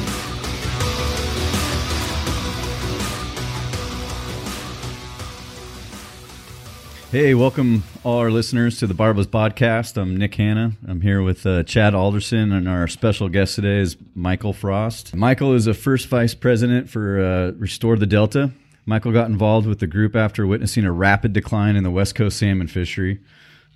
[7.12, 9.98] Hey, welcome all our listeners to the Barbless Podcast.
[9.98, 10.77] I'm Nick Hanna.
[10.87, 15.13] I'm here with uh, Chad Alderson, and our special guest today is Michael Frost.
[15.13, 18.51] Michael is a first vice president for uh, Restore the Delta.
[18.85, 22.40] Michael got involved with the group after witnessing a rapid decline in the West Coast
[22.40, 23.20] salmon fishery.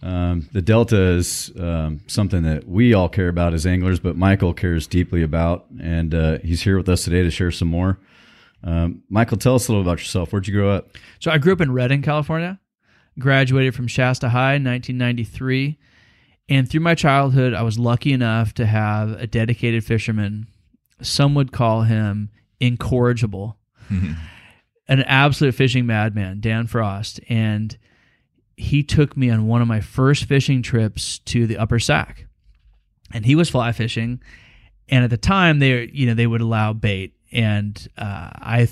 [0.02, 4.54] Um, the Delta is um, something that we all care about as anglers, but Michael
[4.54, 8.00] cares deeply about, and uh, he's here with us today to share some more.
[8.64, 10.32] Um, Michael, tell us a little about yourself.
[10.32, 10.98] Where'd you grow up?
[11.20, 12.62] So I grew up in Redding, California.
[13.20, 15.78] Graduated from Shasta High in 1993.
[16.48, 20.48] And through my childhood, I was lucky enough to have a dedicated fisherman.
[21.02, 23.58] Some would call him incorrigible,
[23.90, 27.20] an absolute fishing madman, Dan Frost.
[27.30, 27.78] And
[28.58, 32.28] he took me on one of my first fishing trips to the Upper Sac.
[33.12, 34.22] And he was fly fishing.
[34.88, 37.14] And at the time, they you know they would allow bait.
[37.32, 38.68] And uh, I,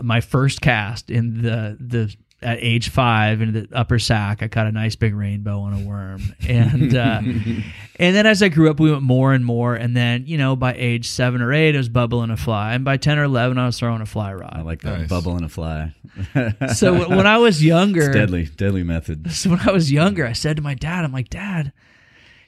[0.00, 2.14] my first cast in the the
[2.46, 4.40] at age five in the upper Sac.
[4.42, 8.48] I caught a nice big rainbow on a worm, and uh, and then as I
[8.48, 11.52] grew up, we went more and more, and then you know by age seven or
[11.52, 14.06] eight, I was bubbling a fly, and by ten or eleven, I was throwing a
[14.06, 14.52] fly rod.
[14.54, 15.08] I like that Nice.
[15.08, 15.92] bubble and a fly.
[16.74, 19.30] So when I was younger, It's deadly, deadly method.
[19.32, 21.72] So when I was younger, I said to my dad, I'm like, Dad,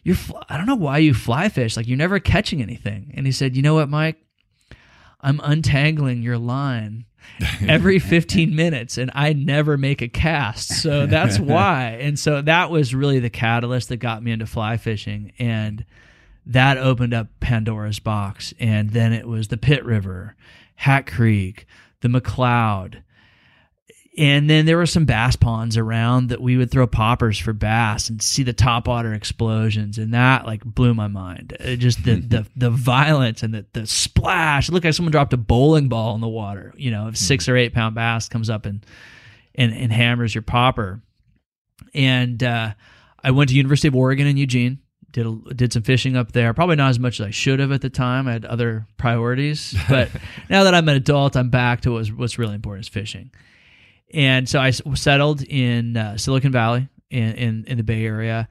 [0.04, 1.76] you're fl- I don't know why you fly fish.
[1.76, 3.12] Like you're never catching anything.
[3.14, 4.16] And he said, You know what, Mike?
[5.20, 7.04] I'm untangling your line
[7.68, 10.82] every 15 minutes and I never make a cast.
[10.82, 11.98] So that's why.
[12.00, 15.32] And so that was really the catalyst that got me into fly fishing.
[15.38, 15.84] And
[16.46, 18.54] that opened up Pandora's box.
[18.58, 20.34] And then it was the Pit River,
[20.76, 21.66] Hat Creek,
[22.00, 23.02] the McCloud.
[24.18, 28.10] And then there were some bass ponds around that we would throw poppers for bass
[28.10, 31.56] and see the top water explosions, and that like blew my mind.
[31.60, 34.68] It just the the the violence and the the splash.
[34.68, 36.74] It looked like someone dropped a bowling ball in the water.
[36.76, 38.84] You know, if six or eight pound bass comes up and
[39.54, 41.00] and and hammers your popper.
[41.94, 42.74] And uh,
[43.22, 44.80] I went to University of Oregon in Eugene.
[45.12, 46.52] Did a, did some fishing up there.
[46.54, 48.26] Probably not as much as I should have at the time.
[48.26, 49.76] I had other priorities.
[49.88, 50.10] But
[50.50, 53.30] now that I'm an adult, I'm back to what's what's really important is fishing.
[54.14, 58.48] And so I settled in uh, Silicon Valley in, in in the Bay Area.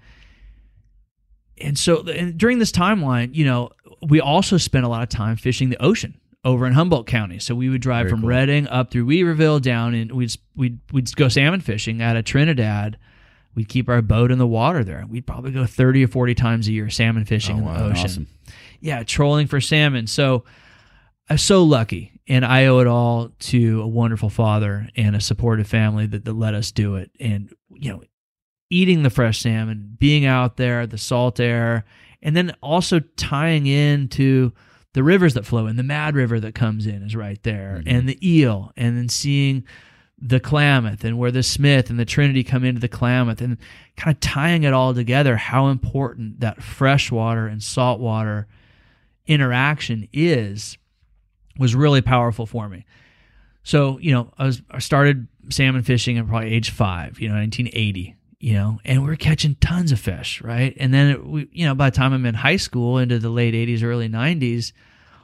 [1.59, 3.71] And so and during this timeline, you know,
[4.07, 7.39] we also spent a lot of time fishing the ocean over in Humboldt County.
[7.39, 8.29] So we would drive Very from cool.
[8.29, 12.97] Redding up through Weaverville down and we'd we'd we'd go salmon fishing out of Trinidad.
[13.55, 15.03] We'd keep our boat in the water there.
[15.09, 17.89] We'd probably go 30 or 40 times a year salmon fishing Oh, in the wow.
[17.89, 18.27] ocean Awesome.
[18.79, 20.05] yeah, trolling for salmon.
[20.05, 20.43] So
[21.27, 25.67] I'm so lucky, and I owe it all to a wonderful father and a supportive
[25.67, 27.11] family that, that let us do it.
[27.19, 28.03] And you know,
[28.69, 31.85] eating the fresh salmon, being out there, the salt air,
[32.21, 34.51] and then also tying into
[34.93, 35.75] the rivers that flow in.
[35.75, 37.95] The Mad River that comes in is right there, mm-hmm.
[37.95, 39.63] and the eel, and then seeing
[40.19, 43.57] the Klamath and where the Smith and the Trinity come into the Klamath and
[43.95, 48.47] kind of tying it all together, how important that freshwater and saltwater
[49.27, 50.77] interaction is
[51.57, 52.85] was really powerful for me.
[53.63, 57.35] So, you know, I was I started salmon fishing at probably age 5, you know,
[57.35, 60.75] 1980, you know, and we were catching tons of fish, right?
[60.79, 63.29] And then it, we, you know, by the time I'm in high school into the
[63.29, 64.71] late 80s, early 90s,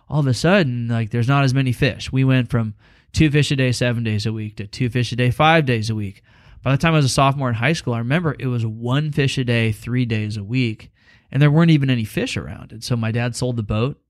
[0.09, 2.11] all of a sudden like there's not as many fish.
[2.11, 2.75] We went from
[3.13, 5.89] two fish a day 7 days a week to two fish a day 5 days
[5.89, 6.21] a week.
[6.61, 9.11] By the time I was a sophomore in high school, I remember it was one
[9.11, 10.91] fish a day 3 days a week
[11.31, 12.71] and there weren't even any fish around.
[12.71, 14.02] And so my dad sold the boat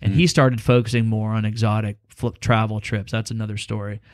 [0.00, 0.18] and hmm.
[0.18, 3.12] he started focusing more on exotic fl- travel trips.
[3.12, 4.00] That's another story.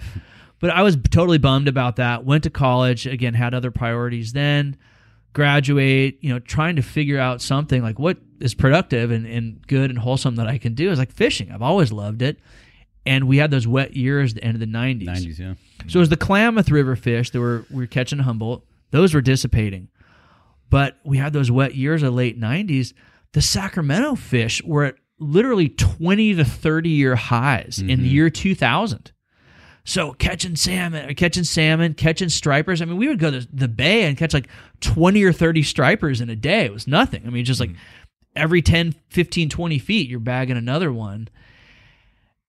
[0.60, 2.24] But I was totally bummed about that.
[2.24, 4.78] Went to college again, had other priorities then.
[5.34, 9.90] Graduate, you know, trying to figure out something like what is productive and, and good
[9.90, 11.50] and wholesome that I can do is like fishing.
[11.50, 12.38] I've always loved it.
[13.04, 15.04] And we had those wet years at the end of the 90s.
[15.04, 15.54] 90s, yeah.
[15.86, 18.64] So it was the Klamath River fish that were we were catching Humboldt.
[18.90, 19.88] Those were dissipating.
[20.70, 22.94] But we had those wet years of late 90s.
[23.32, 28.04] The Sacramento fish were at literally 20 to 30 year highs in the mm-hmm.
[28.06, 29.12] year 2000.
[29.84, 32.80] So catching salmon, catching salmon, catching stripers.
[32.80, 34.48] I mean, we would go to the bay and catch like
[34.80, 36.64] 20 or 30 stripers in a day.
[36.64, 37.26] It was nothing.
[37.26, 37.78] I mean, just like mm-hmm.
[38.34, 41.28] every 10, 15, 20 feet, you're bagging another one.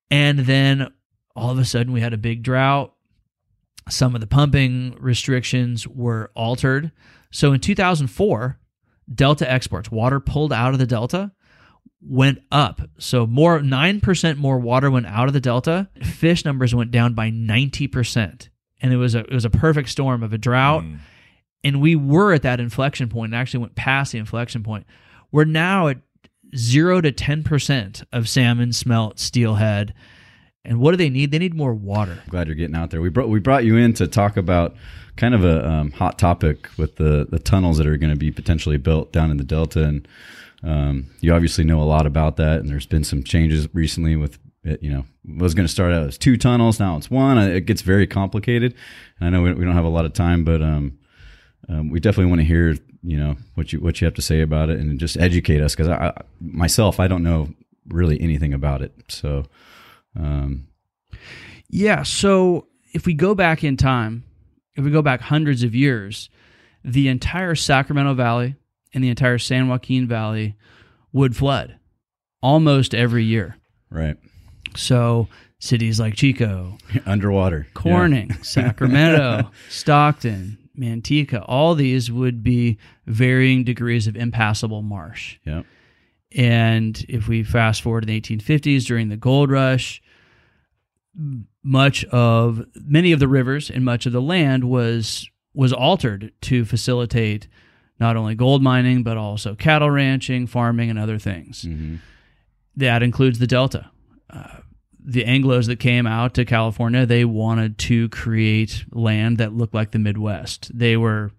[0.09, 0.93] And then
[1.35, 2.93] all of a sudden, we had a big drought.
[3.89, 6.91] Some of the pumping restrictions were altered.
[7.31, 8.59] So in 2004,
[9.13, 11.31] Delta exports, water pulled out of the Delta,
[12.01, 12.81] went up.
[12.97, 15.89] So more 9% more water went out of the Delta.
[16.03, 18.49] Fish numbers went down by 90%.
[18.81, 20.83] And it was a it was a perfect storm of a drought.
[21.63, 24.85] And we were at that inflection point and actually went past the inflection point.
[25.31, 25.97] We're now at
[26.55, 29.93] zero to 10% of salmon, smelt, steelhead.
[30.63, 31.31] And what do they need?
[31.31, 32.19] They need more water.
[32.29, 33.01] Glad you're getting out there.
[33.01, 34.75] We brought we brought you in to talk about
[35.15, 38.31] kind of a um, hot topic with the the tunnels that are going to be
[38.31, 40.07] potentially built down in the delta, and
[40.65, 42.59] um, you obviously know a lot about that.
[42.59, 44.81] And there's been some changes recently with it.
[44.83, 45.05] You know,
[45.37, 47.37] was going to start out as two tunnels, now it's one.
[47.37, 48.73] It gets very complicated.
[49.19, 50.97] And I know we, we don't have a lot of time, but um,
[51.69, 54.41] um, we definitely want to hear you know what you what you have to say
[54.41, 57.49] about it and just educate us because I, I myself I don't know
[57.87, 58.93] really anything about it.
[59.07, 59.45] So.
[60.17, 60.67] Um,
[61.69, 62.03] Yeah.
[62.03, 64.23] So if we go back in time,
[64.75, 66.29] if we go back hundreds of years,
[66.83, 68.55] the entire Sacramento Valley
[68.95, 70.55] and the entire San Joaquin Valley
[71.13, 71.77] would flood
[72.41, 73.57] almost every year.
[73.91, 74.17] right.
[74.75, 75.27] So
[75.59, 77.67] cities like Chico, Underwater.
[77.73, 85.37] Corning, Sacramento, Stockton, Manteca, all these would be varying degrees of impassable marsh.
[85.45, 85.63] Yeah.
[86.35, 90.01] And if we fast forward to the 1850s during the gold rush,
[91.63, 96.65] much of many of the rivers and much of the land was was altered to
[96.65, 97.47] facilitate
[97.99, 101.63] not only gold mining but also cattle ranching, farming, and other things.
[101.63, 101.95] hmm
[102.75, 103.89] That includes the Delta.
[104.29, 104.57] Uh,
[105.07, 109.91] the Anglo's that came out to California, they wanted to create land that looked like
[109.91, 110.71] the Midwest.
[110.77, 111.31] They were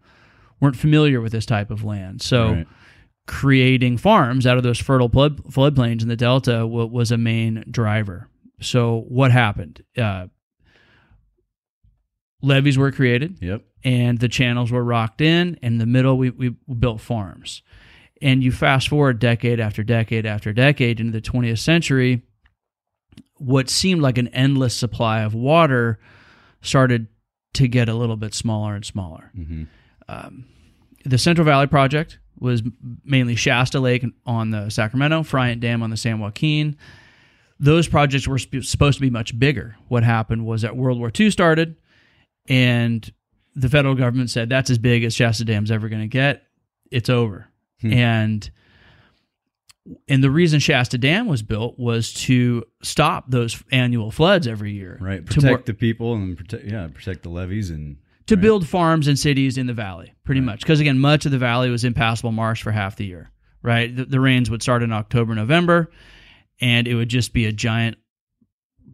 [0.61, 2.67] weren't familiar with this type of land, so Right.
[3.26, 8.29] creating farms out of those fertile flood, floodplains in the Delta was a main driver.
[8.62, 9.82] So what happened?
[9.99, 10.29] Uh,
[12.43, 13.62] levees were created Yep.
[13.86, 15.56] And the channels were rocked in.
[15.62, 17.62] In the middle, we, we built farms.
[18.20, 22.22] And you fast forward decade after decade after decade into the 20th century,
[23.36, 26.00] what seemed like an endless supply of water
[26.62, 27.06] started
[27.54, 29.30] to get a little bit smaller and smaller.
[29.34, 29.64] hmm
[31.04, 32.62] The Central Valley Project was
[33.04, 36.76] mainly Shasta Lake on the Sacramento, Friant Dam on the San Joaquin.
[37.60, 39.76] Those projects were sp- supposed to be much bigger.
[39.86, 41.76] What happened was that World War II started,
[42.48, 43.10] and
[43.56, 46.44] the federal government said that's as big as Shasta Dam's ever going to get.
[46.93, 47.49] It's over.
[47.81, 47.93] Hmm.
[47.93, 48.50] And
[50.08, 54.99] and the reason Shasta Dam was built was to stop those annual floods every year.
[55.00, 55.19] Right.
[55.26, 58.43] To Protect more- the people and protect yeah protect the levees and to right.
[58.43, 60.61] build farms and cities in the valley, pretty much.
[60.61, 63.31] Because again, much of the valley was impassable marsh for half the year.
[63.62, 65.91] Right, the, the rains would start in October, November,
[66.60, 67.96] and it would just be a giant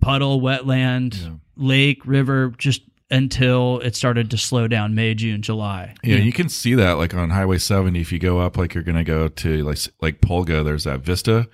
[0.00, 1.31] puddle, wetland, Yeah.
[1.57, 2.81] lake, river, just
[3.12, 5.95] until it started to slow down May, June, July.
[6.02, 8.83] Yeah, you can see that like on Highway 70 if you go up like you're
[8.83, 11.49] going to go to like like Pulga, there's that vista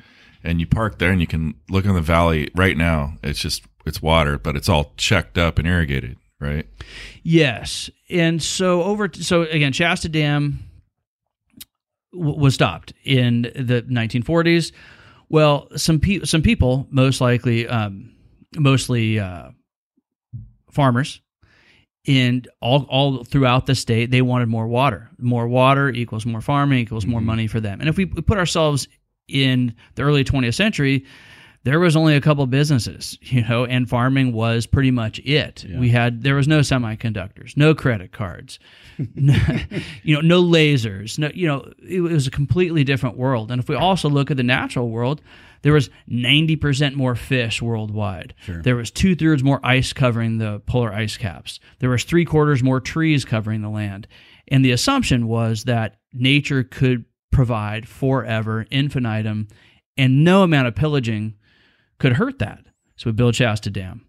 [0.45, 3.15] and you park there and you can look in the valley right now.
[3.23, 6.67] It's just it's water, but it's all checked up and irrigated, right?
[7.23, 9.11] Yes, and so over.
[9.13, 10.61] So again, Shasta Dam
[12.13, 14.73] w- was stopped in the 1940s.
[15.29, 18.13] Well, some pe- some people, most likely, um,
[18.57, 19.51] mostly uh,
[20.71, 21.21] farmers,
[22.09, 25.11] in all all throughout the state, they wanted more water.
[25.19, 27.27] More water equals more farming equals more mm-hmm.
[27.27, 27.81] money for them.
[27.81, 28.89] And if we put ourselves
[29.29, 31.05] in the early 20th century,
[31.65, 35.67] there was only a couple businesses, you know, and farming was pretty much it.
[35.77, 38.59] We had there was no semiconductors, no credit cards,
[39.15, 39.37] no,
[40.03, 43.51] you know, no lasers, no, you know, it was a completely different world.
[43.51, 45.21] And if we also look at the natural world,
[45.63, 48.35] there was 90% more fish worldwide.
[48.63, 51.61] There was two thirds more ice covering the polar ice caps.
[51.79, 54.07] There was three quarters more trees covering the land.
[54.49, 59.49] And the assumption was that nature could provide forever, infinitum,
[59.97, 61.35] and no amount of pillaging
[61.99, 62.65] could hurt that.
[62.97, 64.07] So we build Shasta Dam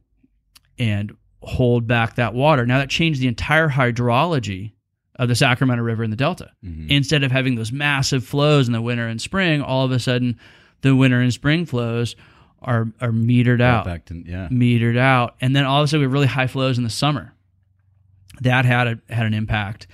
[0.77, 2.65] and hold back that water.
[2.65, 4.73] Now that changed the entire hydrology
[5.17, 6.51] of the Sacramento River in the Delta.
[6.63, 6.89] Mm-hmm.
[6.89, 10.39] Instead of having those massive flows in the winter and spring, all of a sudden
[10.81, 12.15] the winter and spring flows
[12.61, 16.01] are are metered out back to yeah metered out, and then all of a sudden
[16.01, 17.33] we have really high flows in the summer.
[18.41, 19.87] That had a, had an impact,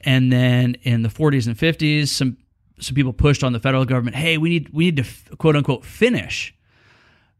[0.00, 2.36] And then in the 40s and 50s, some
[2.80, 5.84] some people pushed on the federal government, "Hey, we need we need to quote unquote
[5.84, 6.54] finish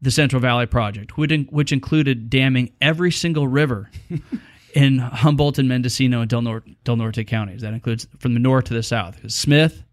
[0.01, 3.89] the Central Valley Project, which, in, which included damming every single river
[4.73, 7.61] in Humboldt and Mendocino and Del Norte, Del Norte counties.
[7.61, 9.31] That includes from the north to the south.
[9.31, 9.83] Smith,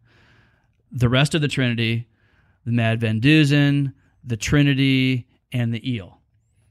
[0.93, 2.07] the rest of the Trinity,
[2.65, 3.93] the Mad Van Duzen,
[4.25, 6.21] the Trinity, and the Eel.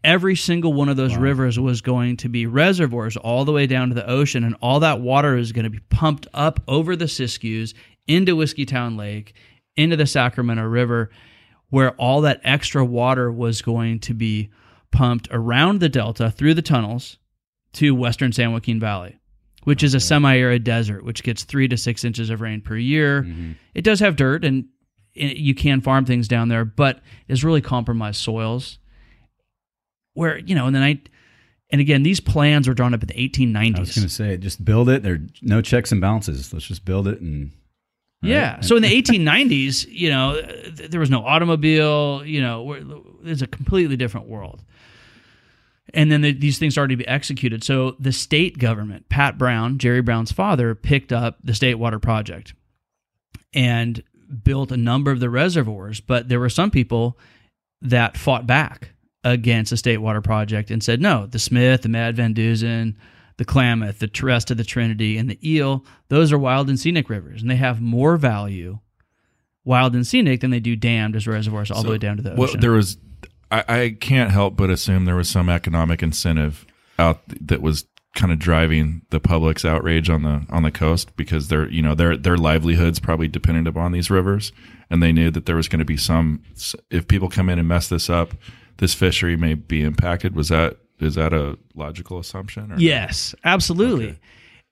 [0.04, 1.22] Every single one of those wow.
[1.22, 4.82] rivers was going to be reservoirs all the way down to the ocean, and all
[4.82, 7.74] that water is going to be pumped up over the Siskiyous
[8.08, 9.34] into Whiskeytown Lake,
[9.78, 11.10] into the Sacramento River,
[11.70, 14.50] where all that extra water was going to be
[14.92, 17.18] pumped around the delta through the tunnels
[17.74, 19.18] to western San Joaquin Valley,
[19.64, 22.76] which is a semi arid desert, which gets three to six inches of rain per
[22.76, 23.24] year.
[23.24, 23.54] Mm-hmm.
[23.74, 24.66] It does have dirt and
[25.14, 28.80] you can farm things down there, but it's really compromised soils.
[30.14, 31.02] Where, you know, and then I,
[31.72, 33.78] and again, these plans were drawn up in the 1890s.
[33.78, 35.02] I was going to say, just build it.
[35.02, 36.54] There are no checks and balances.
[36.54, 37.52] Let's just build it and.
[38.22, 38.62] Yeah.
[38.62, 42.24] So in the 1890s, you know, there was no automobile.
[42.26, 44.64] You know, it's a completely different world
[45.94, 47.64] and then the, these things started to be executed.
[47.64, 52.54] So the state government, Pat Brown, Jerry Brown's father, picked up the State Water Project
[53.54, 54.04] and
[54.34, 56.00] built a number of the reservoirs.
[56.00, 57.18] But there were some people
[57.82, 58.90] that fought back
[59.24, 62.96] against the State Water Project and said, no, the Smith, the Mad Van Duzen,
[63.38, 67.10] the Klamath, the rest of the Trinity, and the Eel, those are wild and scenic
[67.10, 68.80] rivers, and they have more value
[69.66, 72.24] wild and scenic than they do dammed as reservoirs all so, the way down to
[72.24, 72.40] the ocean.
[72.40, 72.98] Well, there was
[73.50, 76.66] I, I can't help but assume there was some economic incentive
[77.00, 81.48] out that was kind of driving the public's outrage on the on the coast because
[81.48, 84.52] their you know their their livelihoods probably depended upon these rivers.
[84.90, 86.44] And they knew that there was going to be some
[86.92, 88.36] if people come in and mess this up
[88.78, 90.36] this fishery may be impacted.
[90.36, 94.10] Was that is that a logical assumption yes absolutely.
[94.10, 94.20] Okay.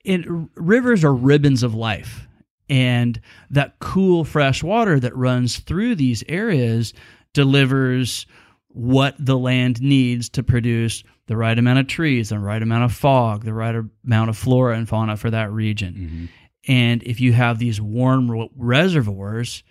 [0.06, 2.28] and rivers are ribbons of life.
[2.70, 3.20] And
[3.50, 6.94] that cool fresh water that runs through these areas
[7.34, 8.26] delivers
[8.74, 12.94] what the land needs to produce the right amount of trees, the right amount of
[12.94, 13.76] fog, the right
[14.06, 15.94] amount of flora and fauna for that region.
[15.94, 16.26] Mm-hmm.
[16.68, 19.64] And if you have these warm reservoirs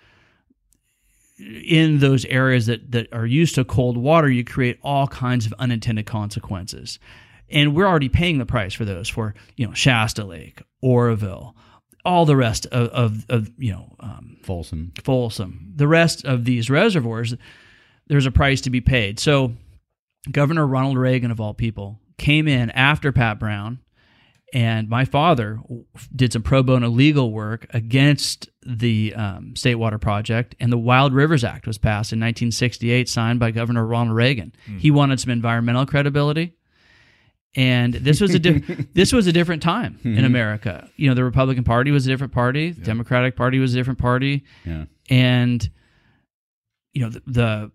[1.38, 5.54] in those areas that, that are used to cold water, you create all kinds of
[5.58, 6.98] unintended consequences.
[7.48, 11.54] And we're already paying the price for those for, you know, Shasta Lake, Oroville,
[12.04, 14.92] all the rest of, of, of you know, um, Folsom.
[15.02, 15.72] Folsom.
[15.76, 17.34] The rest of these reservoirs
[18.10, 19.20] there's a price to be paid.
[19.20, 19.52] So
[20.30, 23.78] Governor Ronald Reagan, of all people, came in after Pat Brown,
[24.52, 25.60] and my father
[26.14, 31.14] did some pro bono legal work against the um, State Water Project, and the Wild
[31.14, 34.52] Rivers Act was passed in 1968, signed by Governor Ronald Reagan.
[34.66, 34.80] Mm.
[34.80, 36.56] He wanted some environmental credibility,
[37.54, 38.58] and this was a di-
[38.92, 40.18] this was a different time mm-hmm.
[40.18, 40.90] in America.
[40.96, 44.00] You know, the Republican Party was a different party, the Democratic Party was a different
[44.00, 44.86] party, yeah.
[45.08, 45.70] and
[46.92, 47.72] you know the, the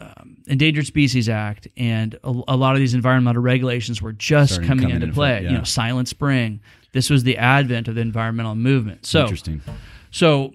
[0.00, 4.90] um, Endangered Species Act and a, a, lot of these environmental regulations were just coming,
[4.90, 5.42] into play.
[5.42, 5.50] yeah.
[5.50, 6.60] You know, Silent Spring.
[6.92, 9.06] This was the advent of the environmental movement.
[9.06, 9.62] So interesting.
[10.10, 10.54] So,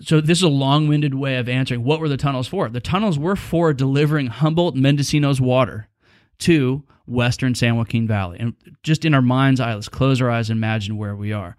[0.00, 2.68] so this is a long-winded way of answering what were the tunnels for.
[2.68, 5.88] The tunnels were for delivering Humboldt Mendocino's water
[6.40, 8.38] to western San Joaquin Valley.
[8.38, 11.56] And just in our mind's eye, let's close our eyes and imagine where we are.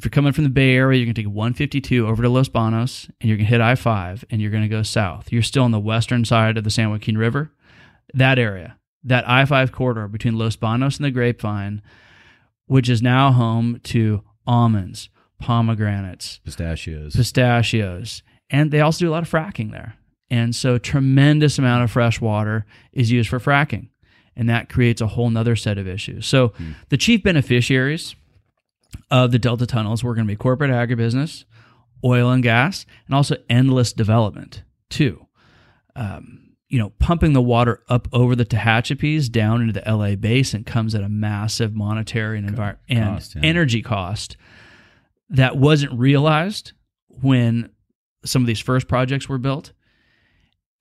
[0.00, 2.48] If you're coming from the Bay Area, you're going to take 152 over to Los
[2.48, 5.30] Banos and you're going to hit I 5 and you're going to go south.
[5.30, 7.52] You're still on the western side of the San Joaquin River.
[8.14, 11.82] That area, that I 5 corridor between Los Banos and the Grapevine,
[12.64, 18.22] which is now home to almonds, pomegranates, pistachios, pistachios.
[18.48, 19.96] And they also do a lot of fracking there.
[20.30, 22.64] And so tremendous amount of fresh water
[22.94, 23.90] is used for fracking.
[24.34, 26.26] And that creates a whole nother set of issues.
[26.26, 26.70] So hmm.
[26.88, 28.14] the chief beneficiaries
[29.10, 31.44] of the Delta tunnels were going to be corporate agribusiness,
[32.04, 35.26] oil and gas, and also endless development too.
[35.96, 40.62] Um, you know, pumping the water up over the Tehachapis down into the LA basin
[40.62, 43.42] comes at a massive monetary and, envir- and yeah.
[43.42, 44.36] energy cost
[45.30, 46.72] that wasn't realized
[47.08, 47.70] when
[48.24, 49.72] some of these first projects were built.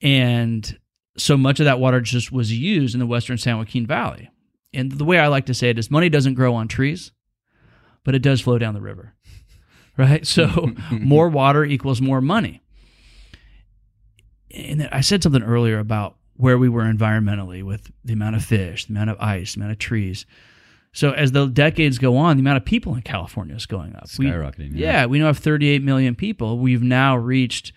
[0.02, 0.78] And
[1.18, 4.30] so much of that water just was used in the western San Joaquin Valley.
[4.74, 7.12] And the way I like to say it is money doesn't grow on trees
[8.04, 9.14] but it does flow down the river.
[9.98, 10.26] Right?
[10.26, 12.62] So more water equals more money.
[14.50, 18.86] And I said something earlier about where we were environmentally with the amount of fish,
[18.86, 20.26] the amount of ice, the amount of trees.
[20.94, 24.06] So as the decades go on, the amount of people in California is going up.
[24.06, 24.74] Skyrocketing.
[24.74, 25.02] We, yeah.
[25.02, 26.60] yeah, we now have 38 million people.
[26.60, 27.74] We've now reached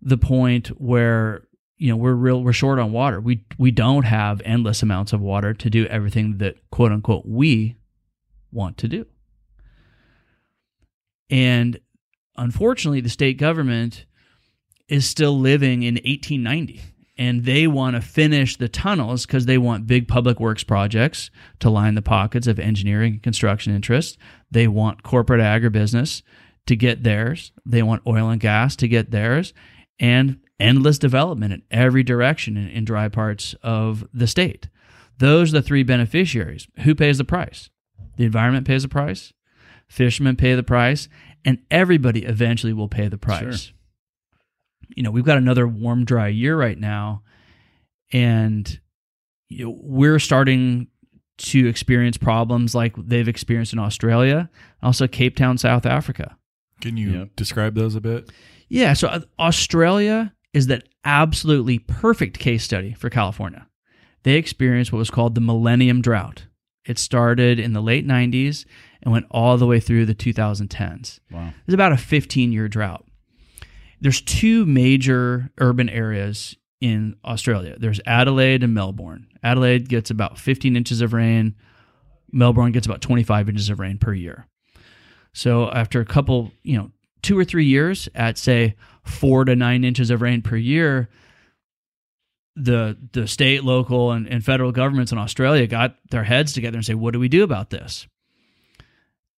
[0.00, 3.20] the point where you know we're real we're short on water.
[3.20, 7.76] We we don't have endless amounts of water to do everything that quote unquote we
[8.52, 9.06] want to do.
[11.34, 11.80] And
[12.36, 14.06] unfortunately, the state government
[14.86, 16.80] is still living in 1890
[17.18, 21.70] and they want to finish the tunnels because they want big public works projects to
[21.70, 24.16] line the pockets of engineering and construction interests.
[24.52, 26.22] They want corporate agribusiness
[26.66, 27.50] to get theirs.
[27.66, 29.52] They want oil and gas to get theirs
[29.98, 34.68] and endless development in every direction in, in dry parts of the state.
[35.18, 36.68] Those are the three beneficiaries.
[36.84, 37.70] Who pays the price?
[38.18, 39.32] The environment pays the price,
[39.88, 41.08] fishermen pay the price,
[41.44, 43.62] and everybody eventually will pay the price.
[43.66, 43.74] Sure.
[44.96, 47.22] You know, we've got another warm, dry year right now,
[48.12, 48.78] and
[49.48, 50.88] you know, we're starting
[51.36, 54.48] to experience problems like they've experienced in Australia,
[54.82, 56.36] also Cape Town, South Africa.
[56.80, 57.36] Can you Yep.
[57.36, 58.30] describe those a bit?
[58.68, 63.66] Yeah, so uh, Australia is that absolutely perfect case study for California.
[64.22, 66.46] They experienced what was called the Millennium Drought.
[66.86, 68.66] It started in the late 90s
[69.02, 71.20] and went all the way through the 2010s.
[71.30, 71.52] Wow.
[71.66, 73.04] It's about a 15 year drought.
[74.00, 77.76] There's two major urban areas in Australia.
[77.78, 79.28] There's Adelaide and Melbourne.
[79.42, 81.54] Adelaide gets about 15 inches of rain.
[82.30, 84.46] Melbourne gets about 25 inches of rain per year.
[85.32, 86.90] So after a couple, you know,
[87.22, 91.08] two or three years at say four to nine inches of rain per year,
[92.56, 96.84] the the state, local, and, and federal governments in Australia got their heads together and
[96.84, 98.06] say, what do we do about this?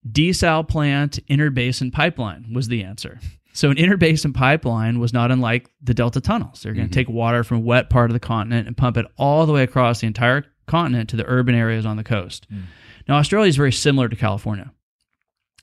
[0.07, 3.19] Desal plant interbasin pipeline was the answer.
[3.53, 6.63] So an interbasin pipeline was not unlike the Delta tunnels.
[6.63, 7.09] They're going to mm-hmm.
[7.09, 9.63] take water from a wet part of the continent and pump it all the way
[9.63, 12.47] across the entire continent to the urban areas on the coast.
[12.53, 12.65] Mm.
[13.09, 14.73] Now Australia is very similar to California.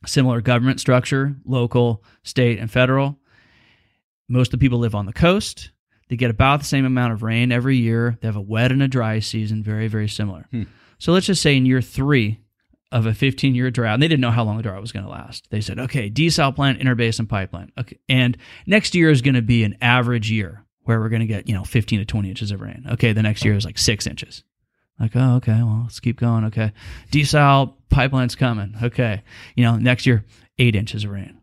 [0.05, 3.19] Similar government structure, local, state, and federal.
[4.27, 5.71] Most of the people live on the coast.
[6.09, 8.17] They get about the same amount of rain every year.
[8.21, 10.47] They have a wet and a dry season, very, very similar.
[10.51, 10.63] Hmm.
[10.99, 12.39] So let's just say in year three
[12.91, 15.05] of a 15 year drought, and they didn't know how long the drought was going
[15.05, 15.49] to last.
[15.49, 17.71] They said, okay, desal plant, interbasin pipeline.
[17.77, 17.97] Okay.
[18.07, 18.37] And
[18.67, 21.55] next year is going to be an average year where we're going to get, you
[21.55, 22.85] know, 15 to 20 inches of rain.
[22.91, 23.11] Okay.
[23.11, 24.43] The next year is like six inches.
[24.99, 26.45] Like, oh, okay, well, let's keep going.
[26.45, 26.71] Okay.
[27.11, 28.75] Desal pipeline's coming.
[28.81, 29.23] Okay.
[29.55, 30.23] You know, next year,
[30.59, 31.41] eight inches of rain.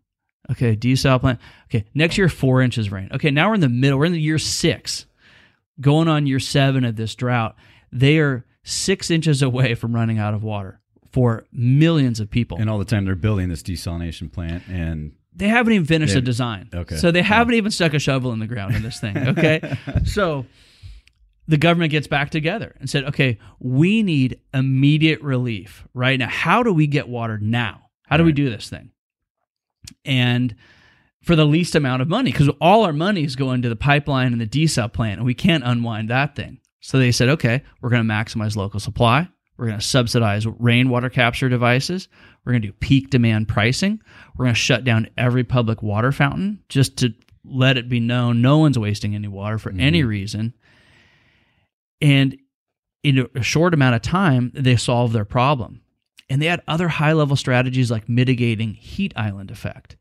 [0.50, 0.76] Okay.
[0.76, 1.38] Desal plant.
[1.66, 1.84] Okay.
[1.94, 3.08] Next year, four inches of rain.
[3.12, 3.30] Okay.
[3.30, 3.98] Now we're in the middle.
[3.98, 5.06] We're in the year six,
[5.80, 7.56] going on year seven of this drought.
[7.92, 10.80] They are six inches away from running out of water
[11.12, 12.58] for millions of people.
[12.58, 16.20] And all the time they're building this desalination plant and They haven't even finished the
[16.20, 16.68] design.
[16.72, 16.96] Okay.
[16.96, 19.16] So they haven't even stuck a shovel in the ground in this thing.
[19.16, 19.60] Okay.
[20.04, 20.46] so
[21.48, 26.28] the government gets back together and said, okay, we need immediate relief right now.
[26.28, 27.86] How do we get water now?
[28.06, 28.90] How do we do this thing?
[30.04, 30.54] And
[31.22, 34.32] for the least amount of money, because all our money is going to the pipeline
[34.32, 36.60] and the desal plant, and we can't unwind that thing.
[36.80, 39.28] So they said, okay, we're going to maximize local supply.
[39.58, 42.08] We're going to subsidize rainwater capture devices.
[42.44, 44.00] We're going to do peak demand pricing.
[44.36, 47.12] We're going to shut down every public water fountain just to
[47.44, 50.08] let it be known no one's wasting any water for any mm-hmm.
[50.08, 50.54] reason.
[52.00, 52.38] And
[53.02, 55.82] in a short amount of time, they solved their problem.
[56.30, 59.96] And they had other high level strategies like mitigating heat island effect.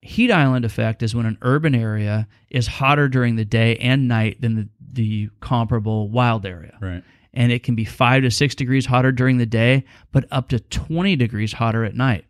[0.00, 4.40] Heat island effect is when an urban area is hotter during the day and night
[4.40, 7.04] than the, the comparable wild area right.
[7.32, 10.58] and it can be five to six degrees hotter during the day, but up to
[10.58, 12.24] 20 degrees hotter at night.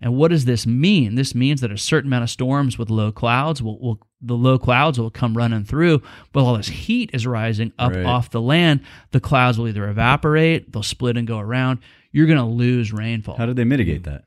[0.00, 1.14] And what does this mean?
[1.14, 4.58] This means that a certain amount of storms with low clouds will, will the low
[4.58, 6.02] clouds will come running through,
[6.32, 8.04] but all this heat is rising up Right.
[8.04, 8.80] off the land.
[9.12, 11.78] The clouds will either evaporate, they'll split and go around.
[12.12, 14.24] You're going to lose rainfall How did they mitigate that?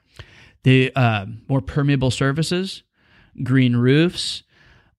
[0.63, 2.83] the uh, more permeable surfaces,
[3.43, 4.41] green roofs.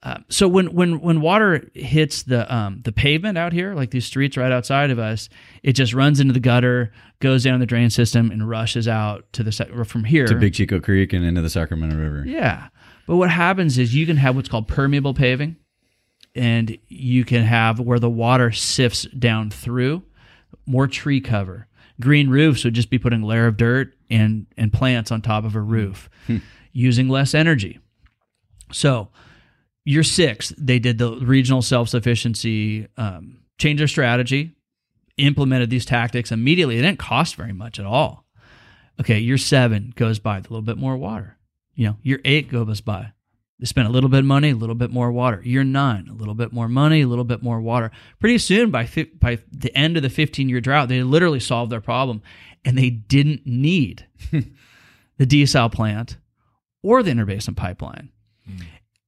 [0.03, 4.05] Uh, so when when when water hits the um, the pavement out here, like these
[4.05, 5.29] streets right outside of us,
[5.65, 9.43] it just runs into the gutter, goes down the drain system, and rushes out to
[9.43, 12.25] the from here To Big Chico Creek and into the Sacramento River.
[12.27, 12.69] yeah.
[13.09, 15.57] But what happens is you can have what's called permeable paving,
[16.35, 20.03] and you can have where the water sifts down through,
[20.67, 21.67] more tree cover.
[22.01, 25.45] Green roofs would just be putting a layer of dirt and, and plants on top
[25.45, 26.11] of a roof,
[26.73, 27.79] using less energy.
[28.73, 29.09] So,
[29.85, 34.53] year six, they did the regional self sufficiency, um, change their strategy,
[35.17, 36.79] implemented these tactics immediately.
[36.79, 38.25] It didn't cost very much at all.
[39.01, 41.37] Okay, year seven goes by, a little bit more water.
[41.75, 43.13] You know, year eight goes by.
[43.59, 45.41] They spent a little bit of money, a little bit more water.
[45.43, 47.91] Year nine, a little bit more money, a little bit more water.
[48.21, 51.73] Pretty soon, by fi- by the end of the 15 year drought, they literally solved
[51.73, 52.21] their problem,
[52.65, 56.19] and they didn't need the desal plant
[56.83, 58.11] or the interbasin pipeline.
[58.47, 58.63] Hmm.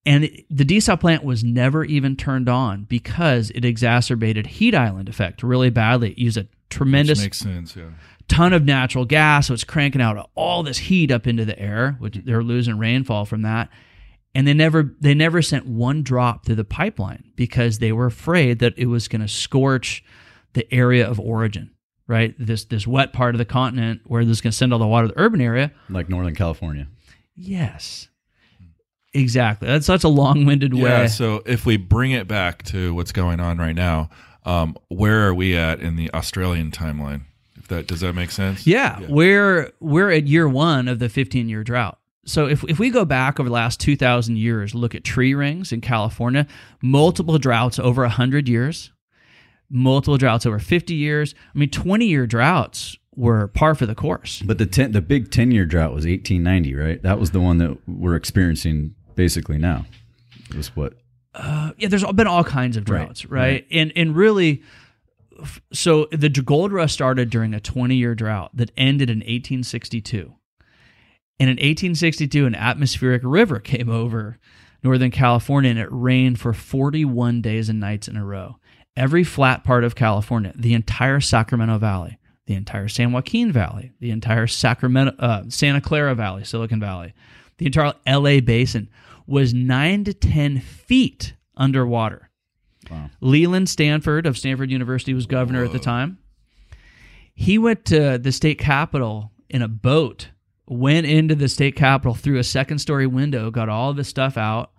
[0.06, 5.10] And it- the desal plant was never even turned on because it exacerbated heat island
[5.10, 6.12] effect really badly.
[6.12, 7.76] It used a tremendous makes sense.
[7.76, 7.90] Yeah.
[8.28, 11.96] ton of natural gas, so it's cranking out all this heat up into the air,
[11.98, 12.22] which hmm.
[12.24, 13.68] they're losing rainfall from that.
[14.34, 18.58] And they never they never sent one drop through the pipeline because they were afraid
[18.60, 20.04] that it was going to scorch
[20.52, 21.70] the area of origin,
[22.06, 22.34] right?
[22.38, 24.86] This this wet part of the continent where this is going to send all the
[24.86, 25.72] water to the urban area.
[25.88, 26.86] Like Northern California.
[27.34, 28.08] Yes.
[29.14, 29.66] Exactly.
[29.68, 30.82] That's such a long-winded way.
[30.82, 31.06] Yeah.
[31.06, 34.10] So if we bring it back to what's going on right now,
[34.44, 37.22] um, where are we at in the Australian timeline?
[37.56, 38.66] If that does that make sense?
[38.66, 41.98] Yeah, we're we're at year one of the 15 year drought.
[42.28, 45.72] So if if we go back over the last 2,000 years, look at tree rings
[45.72, 46.46] in California,
[46.82, 48.92] multiple droughts over 100 years,
[49.70, 51.34] multiple droughts over 50 years.
[51.54, 54.42] I mean, 20 year droughts were par for the course.
[54.42, 57.02] But the ten, the big ten year drought was 1890, right?
[57.02, 59.86] That was the one that we're experiencing basically now.
[60.50, 60.94] It was what
[61.34, 63.40] Uh, yeah, there's been all kinds of droughts, right?
[63.40, 63.66] right.
[63.72, 64.62] And and really,
[65.72, 70.34] so the gold rush started during a 20 year drought that ended in 1862.
[71.40, 74.38] And in 1862, an atmospheric river came over
[74.82, 78.56] Northern California and it rained for 41 days and nights in a row.
[78.96, 84.10] Every flat part of California, the entire Sacramento Valley, the entire San Joaquin Valley, the
[84.10, 87.14] entire Sacramento, uh, Santa Clara Valley, Silicon Valley,
[87.58, 88.88] the entire LA basin
[89.26, 92.30] was nine to 10 feet underwater.
[92.90, 93.10] Wow.
[93.20, 96.18] Leland Stanford of Stanford University was governor at the time.
[97.34, 100.30] He went to the state capitol in a boat,
[100.68, 104.36] went into the state capitol through a second story window, got all of his stuff
[104.36, 104.70] out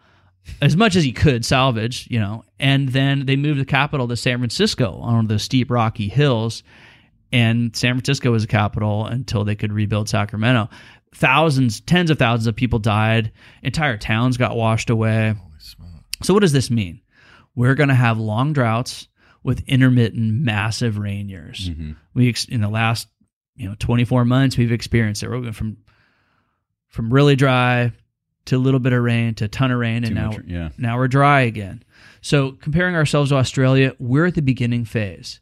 [0.61, 4.15] as much as he could salvage, you know, and then they moved the capital to
[4.15, 6.63] San Francisco on those steep rocky hills.
[7.31, 10.69] And San Francisco was the capital until they could rebuild Sacramento.
[11.13, 13.31] Thousands, tens of thousands of people died.
[13.61, 15.35] Entire towns got washed away.
[16.23, 17.01] So what does this mean?
[17.55, 19.07] We're going to have long droughts
[19.43, 21.69] with intermittent massive rain years.
[21.69, 21.91] Mm-hmm.
[22.13, 23.07] We ex- in the last,
[23.59, 25.29] you know, 24 months we've experienced it.
[25.29, 25.77] We're going from
[26.87, 27.91] from really dry
[28.45, 30.45] to a little bit of rain to a ton of rain and Too now much-
[30.47, 30.69] yeah.
[30.77, 31.83] now we're dry again.
[32.21, 35.39] So comparing ourselves to Australia, we're at the beginning phase.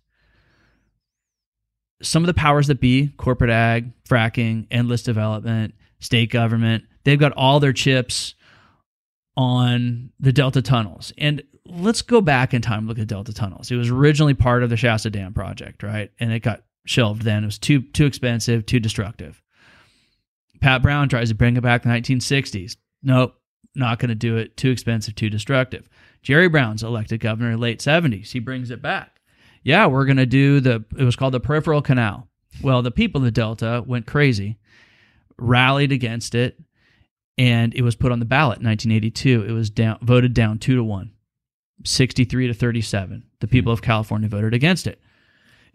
[2.01, 7.31] Some of the powers that be, corporate ag, fracking, endless development, state government, they've got
[7.33, 8.35] all their chips
[9.35, 11.11] on the Delta tunnels.
[11.17, 13.71] And let's go back in time and look at Delta tunnels.
[13.71, 16.11] It was originally part of the Shasta Dam project, right?
[16.19, 17.43] And it got shelved then.
[17.43, 19.41] It was too too expensive, too destructive.
[20.59, 22.77] Pat Brown tries to bring it back in the 1960s.
[23.03, 23.35] Nope,
[23.75, 24.57] not going to do it.
[24.57, 25.87] Too expensive, too destructive.
[26.23, 28.31] Jerry Brown's elected governor in late 70s.
[28.31, 29.21] He brings it back.
[29.63, 32.27] Yeah, we're going to do the, it was called the Peripheral Canal.
[32.61, 34.57] Well, the people in the Delta went crazy,
[35.37, 36.59] rallied against it,
[37.37, 39.45] and it was put on the ballot in 1982.
[39.47, 41.11] It was down, voted down two to one,
[41.85, 43.23] 63 to 37.
[43.39, 44.99] The people of California voted against it.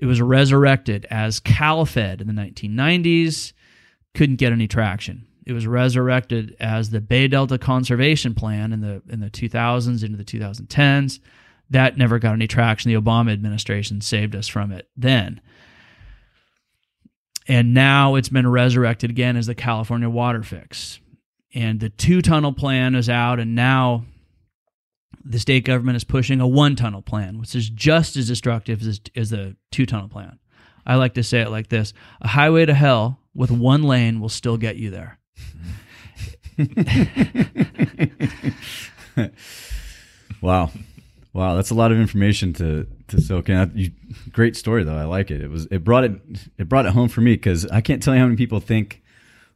[0.03, 3.53] It was resurrected as CalFed in the 1990s
[4.15, 5.29] couldn't get any traction.
[5.47, 10.17] It was resurrected as the Bay Delta Conservation Plan in the in the 2000s into
[10.17, 11.21] the 2010s.
[11.71, 12.93] That never got any traction.
[12.93, 15.41] The Obama administration saved us from it then.
[17.47, 20.99] And now it's been resurrected again as the California water fix.
[21.55, 24.05] And the two tunnel plan is out, and now
[25.25, 29.01] the state government is pushing a one tunnel plan, which is just as destructive as,
[29.15, 30.39] as the two tunnel plan.
[30.85, 34.29] I like to say it like this a highway to hell with one lane will
[34.29, 35.19] still get you there.
[40.43, 40.73] Wow,
[41.33, 43.71] wow, that's a lot of information to to soak in.
[43.75, 43.91] You,
[44.33, 44.97] great story though.
[44.97, 45.41] I like it.
[45.41, 46.21] It was it brought it
[46.59, 49.03] it brought it home for me because I can't tell you how many people think,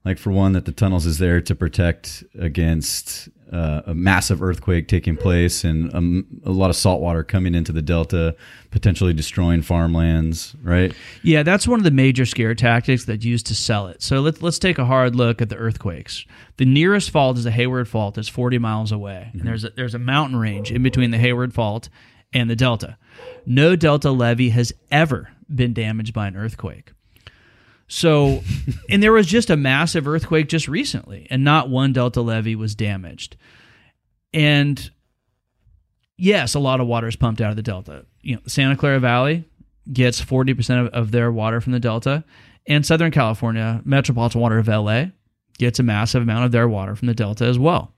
[0.04, 4.88] like for one, that the tunnels is there to protect against uh, a massive earthquake
[4.88, 8.34] taking place and um, a lot of salt water coming into the delta,
[8.70, 10.54] potentially destroying farmlands.
[10.62, 10.94] Right?
[11.22, 14.02] Yeah, that's one of the major scare tactics that's used to sell it.
[14.02, 16.24] So let's let's take a hard look at the earthquakes.
[16.56, 18.14] The nearest fault is the Hayward Fault.
[18.16, 21.54] That's 40 miles away, and there's a, there's a mountain range in between the Hayward
[21.54, 21.88] Fault
[22.32, 22.98] and the delta.
[23.44, 26.92] No delta levee has ever been damaged by an earthquake.
[27.88, 28.42] So,
[28.90, 32.74] and there was just a massive earthquake just recently, and not one delta levee was
[32.74, 33.36] damaged.
[34.32, 34.90] And
[36.16, 38.04] yes, a lot of water is pumped out of the delta.
[38.22, 39.44] You know, Santa Clara Valley
[39.92, 42.24] gets 40% of, of their water from the delta,
[42.66, 45.06] and Southern California, Metropolitan Water of LA,
[45.58, 47.92] gets a massive amount of their water from the delta as well.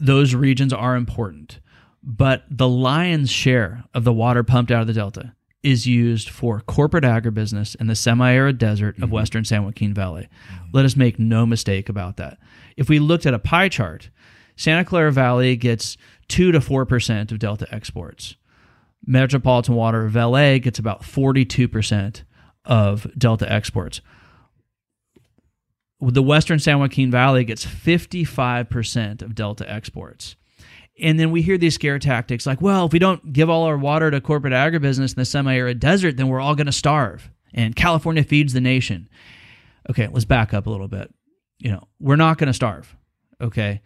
[0.00, 1.60] Those regions are important,
[2.02, 5.35] but the lion's share of the water pumped out of the delta
[5.66, 9.14] is used for corporate agribusiness in the semi-arid desert of mm-hmm.
[9.14, 10.28] western San Joaquin Valley.
[10.72, 12.38] Let us make no mistake about that.
[12.76, 14.10] If we looked at a pie chart,
[14.54, 15.96] Santa Clara Valley gets
[16.28, 18.36] 2 to 4% of delta exports.
[19.04, 22.22] Metropolitan Water of LA gets about 42%
[22.64, 24.00] of Delta exports.
[26.00, 30.36] The Western San Joaquin Valley gets 55% of Delta exports.
[31.00, 33.76] And then we hear these scare tactics like, well, if we don't give all our
[33.76, 37.30] water to corporate agribusiness in the semi arid desert, then we're all going to starve.
[37.52, 39.08] And California feeds the nation.
[39.90, 41.12] Okay, let's back up a little bit.
[41.58, 42.96] You know, we're not going to starve.
[43.40, 43.82] Okay.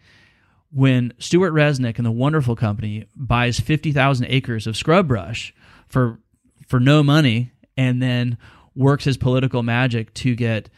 [0.71, 5.53] When Stewart Resnick and the wonderful company buys 50,000 acres of scrub brush
[5.87, 6.19] for
[6.67, 8.37] for no money and then
[8.75, 10.69] works his political magic to get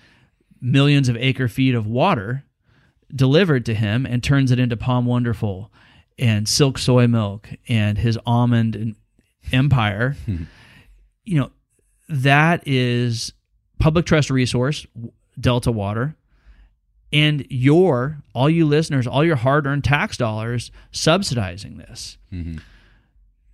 [0.60, 2.44] millions of acre feet of water
[3.14, 5.72] delivered to him and turns it into POM Wonderful
[6.18, 8.96] and Silk soy milk and his almond
[9.52, 10.16] empire.
[11.26, 11.52] you know,
[12.10, 13.34] that is
[13.80, 14.86] public trust resource,
[15.40, 16.16] Delta Water,
[17.12, 22.18] and your, all you listeners, all your hard earned tax dollars subsidizing this.
[22.32, 22.58] Mm-hmm.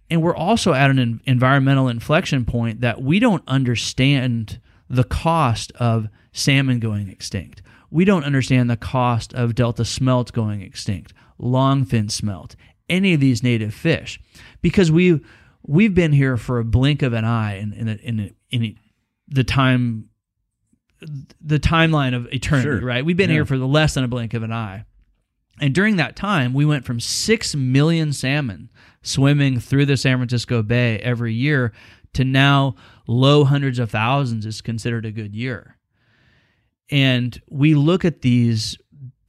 [0.10, 6.08] And we're also at an environmental inflection point that we don't understand the cost of
[6.32, 7.62] salmon going extinct.
[7.92, 12.56] We don't understand the cost of delta smelt going extinct, longfin smelt,
[12.88, 14.20] any of these native fish,
[14.62, 15.22] because we
[15.64, 18.76] we've been here for a blink of an eye in in, in, a, in
[19.28, 20.10] the time
[21.42, 22.82] the timeline of eternity, sure.
[22.82, 23.06] right?
[23.06, 23.38] We've been yeah.
[23.38, 24.86] here for the less than a blink of an eye.
[25.62, 28.70] And during that time, we went from 6 million salmon
[29.02, 31.74] swimming through the San Francisco Bay every year
[32.14, 32.76] to now
[33.08, 35.78] low hundreds of thousands is considered a good year.
[36.92, 38.78] And we look at these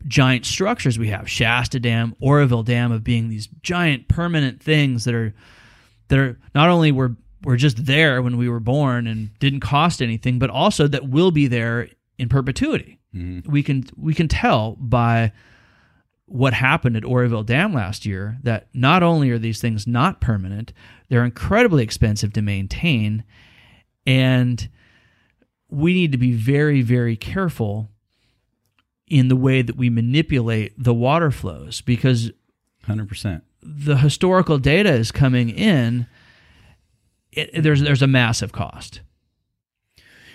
[0.06, 5.14] giant structures we have, Shasta Dam, Oroville Dam of being these giant permanent things that
[5.14, 5.34] are
[6.08, 10.02] that are not only were were just there when we were born and didn't cost
[10.02, 12.98] anything, but also that will be there in perpetuity.
[13.14, 13.50] Mm-hmm.
[13.50, 15.32] We can we can tell by
[16.26, 20.72] what happened at Oroville Dam last year that not only are these things not permanent,
[21.08, 23.24] they're incredibly expensive to maintain,
[24.06, 24.68] and
[25.70, 27.90] we need to be very very careful
[29.06, 32.30] in the way that we manipulate the water flows because
[32.86, 36.06] 100% the historical data is coming in
[37.32, 39.00] it, there's there's a massive cost.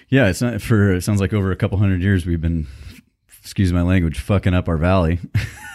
[0.09, 0.93] Yeah, it's not for.
[0.93, 2.67] It sounds like over a couple hundred years we've been,
[3.41, 5.19] excuse my language, fucking up our valley,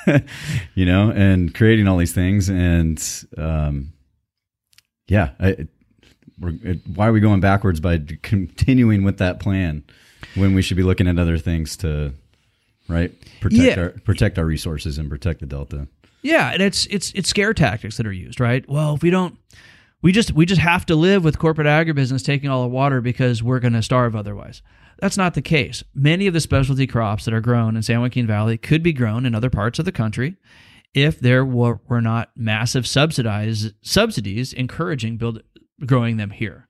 [0.74, 3.02] you know, and creating all these things, and
[3.36, 3.92] um,
[5.08, 5.68] yeah, I,
[6.42, 9.84] it, why are we going backwards by continuing with that plan
[10.34, 12.12] when we should be looking at other things to,
[12.88, 13.82] right, protect yeah.
[13.82, 15.88] our protect our resources and protect the delta.
[16.22, 18.68] Yeah, and it's it's it's scare tactics that are used, right?
[18.68, 19.38] Well, if we don't
[20.02, 23.42] we just we just have to live with corporate agribusiness taking all the water because
[23.42, 24.62] we're going to starve otherwise.
[24.98, 25.82] That's not the case.
[25.94, 29.24] Many of the specialty crops that are grown in San Joaquin Valley could be grown
[29.24, 30.36] in other parts of the country
[30.92, 35.42] if there were, were not massive subsidize, subsidies encouraging build,
[35.84, 36.68] growing them here.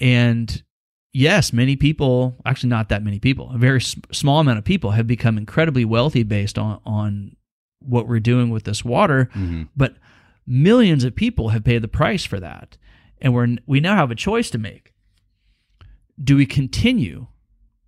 [0.00, 0.62] And
[1.12, 5.06] yes, many people, actually not that many people, a very small amount of people have
[5.06, 7.36] become incredibly wealthy based on, on
[7.80, 9.28] what we're doing with this water.
[9.34, 9.64] Mm-hmm.
[9.76, 9.96] But
[10.46, 12.76] Millions of people have paid the price for that.
[13.20, 14.92] And we're, we now have a choice to make.
[16.22, 17.28] Do we continue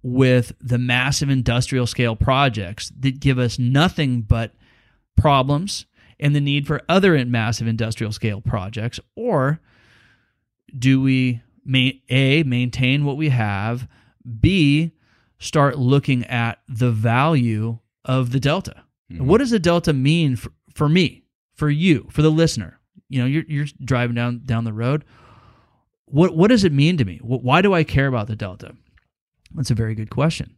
[0.03, 4.53] with the massive industrial scale projects that give us nothing but
[5.17, 5.87] problems
[6.21, 9.01] and the need for other massive industrial scale projects?
[9.17, 9.61] Or
[10.77, 11.43] do we,
[12.09, 13.89] A, maintain what we have,
[14.41, 14.93] B,
[15.39, 18.85] start looking at the value of the delta?
[19.13, 19.27] Mm-hmm.
[19.27, 21.25] What does the delta mean for, for me?
[21.55, 22.79] for you, for the listener.
[23.09, 25.05] You know, you're you're driving down down the road.
[26.07, 27.19] What what does it mean to me?
[27.23, 28.75] Why do I care about the delta?
[29.55, 30.57] That's a very good question.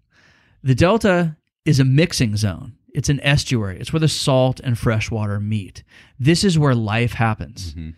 [0.63, 2.77] The delta is a mixing zone.
[2.95, 3.79] It's an estuary.
[3.79, 5.85] It's where the salt and fresh water meet.
[6.19, 7.75] This is where life happens.
[7.75, 7.91] Mm-hmm.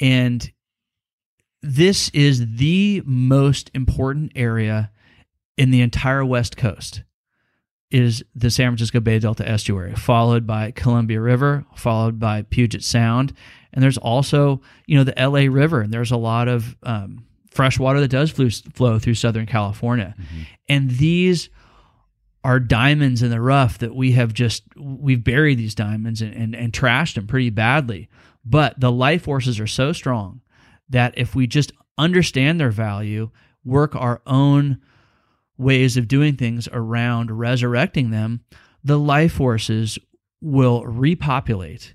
[0.00, 0.52] And
[1.66, 4.90] this is the most important area
[5.56, 7.02] in the entire West Coast
[7.90, 13.32] is the San Francisco Bay Delta estuary, followed by Columbia River, followed by Puget Sound,
[13.72, 17.78] and there's also you know the LA River, and there's a lot of um, fresh
[17.78, 20.42] water that does flow, flow through Southern California, mm-hmm.
[20.68, 21.48] and these
[22.44, 26.54] are diamonds in the rough that we have just we've buried these diamonds and, and,
[26.54, 28.08] and trashed them pretty badly.
[28.44, 30.40] But the life forces are so strong
[30.88, 33.30] that if we just understand their value,
[33.64, 34.80] work our own
[35.58, 38.40] ways of doing things around resurrecting them,
[38.84, 39.98] the life forces
[40.40, 41.94] will repopulate.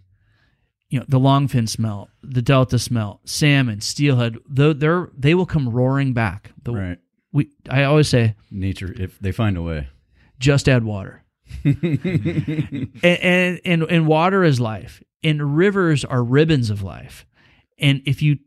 [0.89, 5.69] You know, the longfin smelt, the delta smelt, salmon, steelhead, though they're they will come
[5.69, 6.51] roaring back.
[6.63, 6.97] The, right.
[7.31, 9.87] We I always say nature if they find a way.
[10.37, 11.23] Just add water.
[11.63, 15.01] and, and and and water is life.
[15.23, 17.25] And rivers are ribbons of life.
[17.79, 18.39] And if you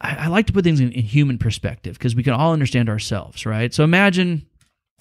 [0.00, 2.88] I, I like to put things in, in human perspective because we can all understand
[2.88, 3.72] ourselves, right?
[3.72, 4.46] So imagine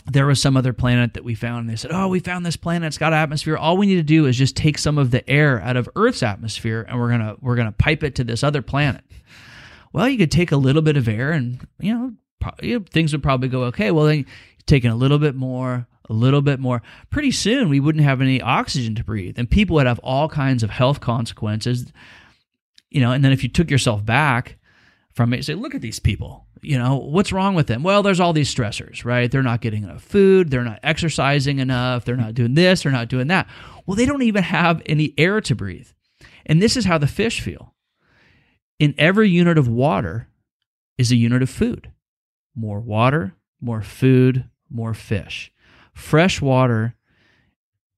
[0.05, 2.55] there was some other planet that we found and they said, Oh, we found this
[2.55, 3.57] planet, it's got atmosphere.
[3.57, 6.23] All we need to do is just take some of the air out of Earth's
[6.23, 9.03] atmosphere and we're gonna we're gonna pipe it to this other planet.
[9.93, 12.13] Well, you could take a little bit of air and you know,
[12.61, 13.91] you know, things would probably go okay.
[13.91, 14.25] Well then
[14.65, 16.81] taking a little bit more, a little bit more.
[17.09, 19.37] Pretty soon we wouldn't have any oxygen to breathe.
[19.37, 21.91] And people would have all kinds of health consequences.
[22.89, 24.58] You know, and then if you took yourself back
[25.13, 27.83] from it, say, look at these people you know, what's wrong with them?
[27.83, 29.29] Well, there's all these stressors, right?
[29.31, 33.07] They're not getting enough food, they're not exercising enough, they're not doing this, they're not
[33.07, 33.47] doing that.
[33.85, 35.89] Well, they don't even have any air to breathe.
[36.45, 37.73] And this is how the fish feel.
[38.77, 40.27] In every unit of water
[40.97, 41.91] is a unit of food.
[42.55, 45.51] More water, more food, more fish.
[45.93, 46.95] Fresh water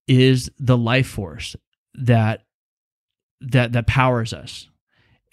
[0.07, 1.55] is the life force
[1.93, 2.43] that
[3.41, 4.67] that that powers us.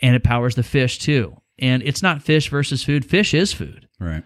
[0.00, 3.04] And it powers the fish too and it's not fish versus food.
[3.04, 3.88] Fish is food.
[4.00, 4.24] Right.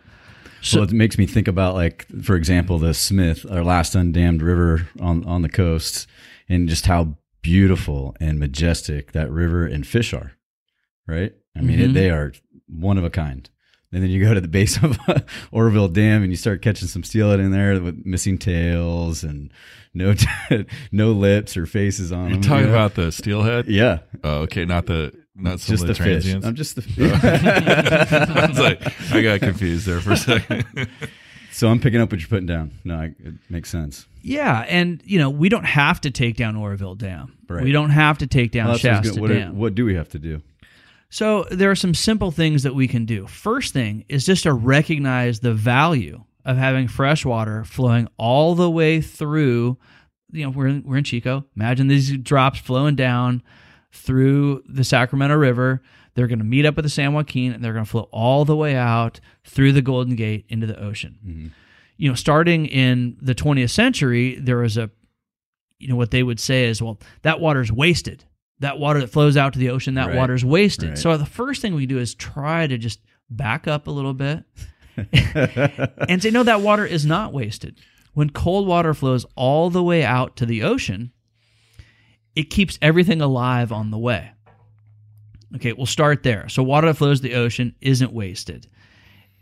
[0.60, 4.42] So well, it makes me think about like, for example, the Smith, our last undammed
[4.42, 6.06] river on on the coast,
[6.48, 10.32] and just how beautiful and majestic that river and fish are.
[11.06, 11.34] Right.
[11.56, 11.90] I mean, mm-hmm.
[11.90, 12.32] it, they are
[12.68, 13.48] one of a kind.
[13.92, 14.98] And then you go to the base of
[15.50, 19.52] Oroville Dam and you start catching some steelhead in there with missing tails and
[19.92, 22.42] no t- no lips or faces on You're them.
[22.42, 22.72] talking you know?
[22.72, 23.66] about the steelhead?
[23.66, 23.98] Yeah.
[24.24, 24.64] Oh, okay.
[24.64, 26.04] Not the not some just the, the fish.
[26.24, 26.46] transients.
[26.46, 26.82] I'm just the.
[27.00, 28.42] Oh.
[28.42, 30.64] I was like, I got confused there for a second.
[31.52, 32.72] so I'm picking up what you're putting down.
[32.84, 34.06] No, I, it makes sense.
[34.22, 37.36] Yeah, and you know we don't have to take down Oroville Dam.
[37.48, 37.64] Right.
[37.64, 39.20] We don't have to take down Well, Shasta good.
[39.20, 39.50] what, Dam.
[39.50, 40.42] are- what do we have to do?
[41.10, 43.26] So there are some simple things that we can do.
[43.26, 48.70] First thing is just to recognize the value of having fresh water flowing all the
[48.70, 49.76] way through.
[50.30, 51.44] You know, we're in, we're in Chico.
[51.54, 53.42] Imagine these drops flowing down
[53.92, 55.82] through the Sacramento River.
[56.14, 58.44] They're going to meet up with the San Joaquin and they're going to flow all
[58.44, 61.18] the way out through the Golden Gate into the ocean.
[61.26, 61.46] Mm-hmm.
[61.96, 64.90] You know, starting in the 20th century, there was a,
[65.78, 68.24] you know, what they would say is, well, that water's wasted.
[68.60, 70.16] That water that flows out to the ocean, that Right.
[70.16, 70.90] water's wasted.
[70.90, 70.98] Right.
[70.98, 73.00] So the first thing we do is try to just
[73.30, 74.44] back up a little bit
[75.12, 77.78] and say, no, that water is not wasted.
[78.14, 81.12] When cold water flows all the way out to the ocean,
[82.34, 84.32] it keeps everything alive on the way.
[85.56, 86.48] Okay, we'll start there.
[86.48, 88.68] So, water that flows the ocean isn't wasted.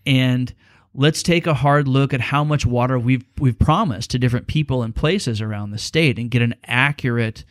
[0.05, 0.53] And
[0.93, 4.83] let's take a hard look at how much water we've, we've promised to different people
[4.83, 7.45] and places around the state and get an accurate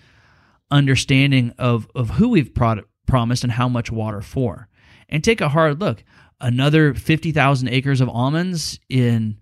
[0.71, 4.67] understanding of, of who we've pro- promised and how much water for.
[5.07, 6.03] And take a hard look.
[6.41, 9.39] Another 50,000 acres of almonds in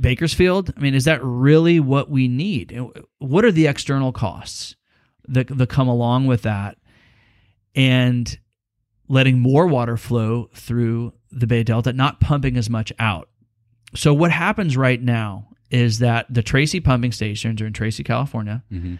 [0.00, 0.72] Bakersfield?
[0.76, 2.78] I mean, is that really what we need?
[3.18, 4.76] What are the external costs
[5.28, 6.78] that, that come along with that?
[7.74, 8.38] And
[9.08, 13.28] letting more water flow through the Bay Delta, not pumping as much out.
[13.94, 18.62] So, what happens right now is that the Tracy pumping stations are in Tracy, California,
[18.70, 18.98] Mhm.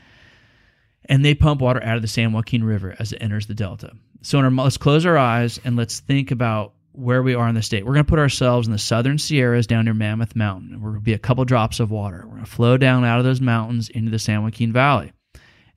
[1.06, 3.92] and they pump water out of the San Joaquin River as it enters the Delta.
[4.22, 7.54] So, in our, let's close our eyes and let's think about where we are in
[7.54, 7.84] the state.
[7.86, 10.80] We're going to put ourselves in the southern Sierras down near Mammoth Mountain.
[10.80, 12.22] We're going to be a couple drops of water.
[12.24, 15.12] We're going to flow down out of those mountains into the San Joaquin Valley.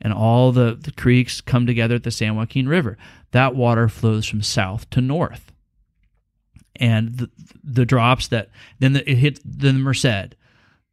[0.01, 2.97] And all the, the creeks come together at the San Joaquin River.
[3.31, 5.51] That water flows from south to north.
[6.77, 7.29] And the,
[7.63, 10.35] the drops that then the, it hits the Merced,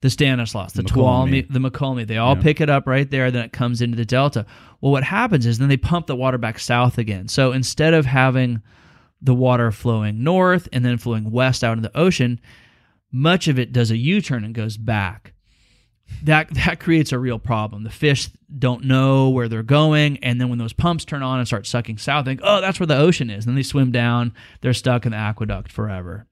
[0.01, 2.07] the Stanislaus, the Tuolumne, the Mokelumne.
[2.07, 2.43] They all Yeah.
[2.43, 3.31] pick it up right there.
[3.33, 4.47] Then it comes into the Delta.
[4.81, 7.27] Well, what happens is then they pump the water back south again.
[7.29, 8.63] So instead of having
[9.21, 12.41] the water flowing north and then flowing west out into the ocean,
[13.11, 15.35] much of it does a U-turn and goes back.
[16.25, 17.85] That that creates a real problem.
[17.85, 21.47] The fish don't know where they're going, and then when those pumps turn on and
[21.47, 23.91] start sucking south, they think, "Oh, that's where the ocean is." And then they swim
[23.91, 24.33] down.
[24.61, 26.27] They're stuck in the aqueduct forever.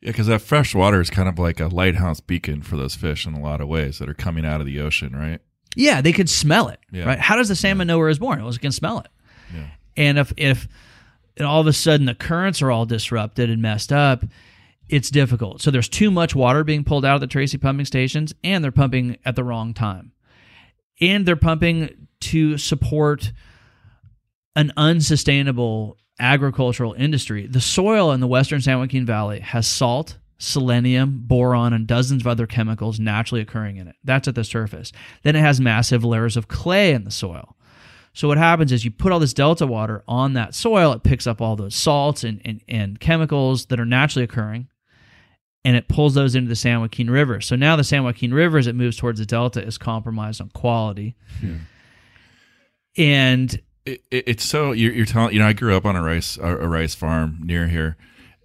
[0.00, 3.26] Yeah, because that fresh water is kind of like a lighthouse beacon for those fish
[3.26, 5.40] in a lot of ways that are coming out of the ocean, right?
[5.76, 6.80] Yeah, they could smell it.
[6.92, 7.04] Yeah.
[7.04, 7.18] Right?
[7.18, 8.40] How does the salmon know where it's born?
[8.40, 9.08] Well, it can smell it.
[9.52, 9.66] Yeah.
[9.96, 10.68] And if if
[11.36, 14.24] and all of a sudden the currents are all disrupted and messed up,
[14.88, 15.60] it's difficult.
[15.60, 18.72] So there's too much water being pulled out of the Tracy pumping stations, and they're
[18.72, 20.12] pumping at the wrong time,
[21.00, 23.32] and they're pumping to support
[24.56, 27.46] an unsustainable agricultural industry.
[27.46, 32.26] The soil in the western San Joaquin Valley has salt, selenium, boron, and dozens of
[32.26, 33.96] other chemicals naturally occurring in it.
[34.04, 34.92] That's at the surface.
[35.22, 37.56] Then it has massive layers of clay in the soil.
[38.12, 41.26] So what happens is you put all this delta water on that soil, it picks
[41.26, 44.68] up all those salts and, and, and chemicals that are naturally occurring,
[45.64, 47.40] and it pulls those into the San Joaquin River.
[47.40, 50.50] So now the San Joaquin River, as it moves towards the delta, is compromised on
[50.50, 51.16] quality.
[52.96, 53.54] And
[53.86, 56.36] it, it, it's so you're, you're telling you know I grew up on a rice
[56.36, 57.96] a, a rice farm near here,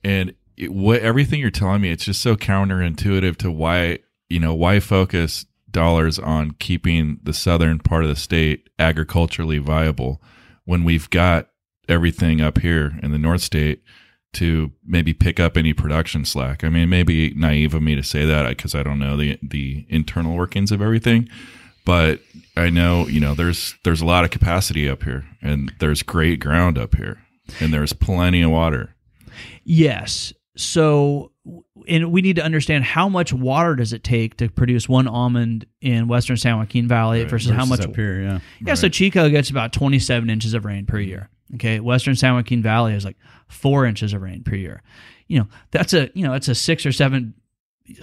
[0.04, 4.00] and it, what everything you're telling me it's just so counterintuitive to why
[4.30, 10.22] you know why focus dollars on keeping the southern part of the state agriculturally viable
[10.66, 11.50] when we've got
[11.88, 13.84] everything up here in the north state
[14.34, 16.64] to maybe pick up any production slack.
[16.64, 19.18] I mean, it may be naive of me to say that because I don't know
[19.18, 21.28] the the internal workings of everything,
[21.86, 22.22] but
[22.56, 26.40] I know you know there's there's a lot of capacity up here, and there's great
[26.40, 27.20] ground up here,
[27.60, 28.96] and there's plenty of water.
[29.64, 30.34] Yes.
[30.58, 31.32] So,
[31.88, 35.66] and we need to understand how much water does it take to produce one almond
[35.80, 37.30] in Western San Joaquin Valley Right.
[37.30, 38.22] versus, how much up here?
[38.22, 38.40] Yeah.
[38.60, 41.30] Yeah, so Chico gets about 27 inches of rain per year.
[41.56, 44.84] Okay, Western San Joaquin Valley is like four inches of rain per year.
[45.28, 47.34] You know, that's a you know that's a six or seven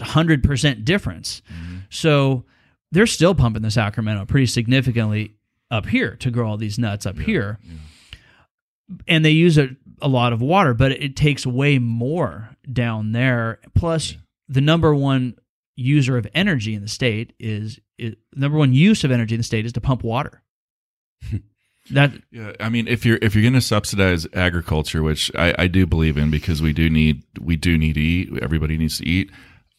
[0.01, 1.43] hundred percent difference.
[1.53, 1.77] Mm-hmm.
[1.91, 2.45] So
[2.93, 5.37] they're still pumping the Sacramento pretty significantly
[5.71, 7.59] up here to grow all these nuts up here,
[9.07, 9.71] and they use a,
[10.01, 13.61] a lot of water, but it takes way more down there.
[13.75, 14.17] Plus,
[14.49, 15.37] the number one
[15.77, 19.45] user of energy in the state is, is number one use of energy in the
[19.45, 20.43] state is to pump water.
[21.91, 25.67] that Yeah, I mean, if you're if you're going to subsidize agriculture, which I, I
[25.67, 28.31] do believe in, because we do need we do need to eat.
[28.43, 29.31] Everybody needs to eat.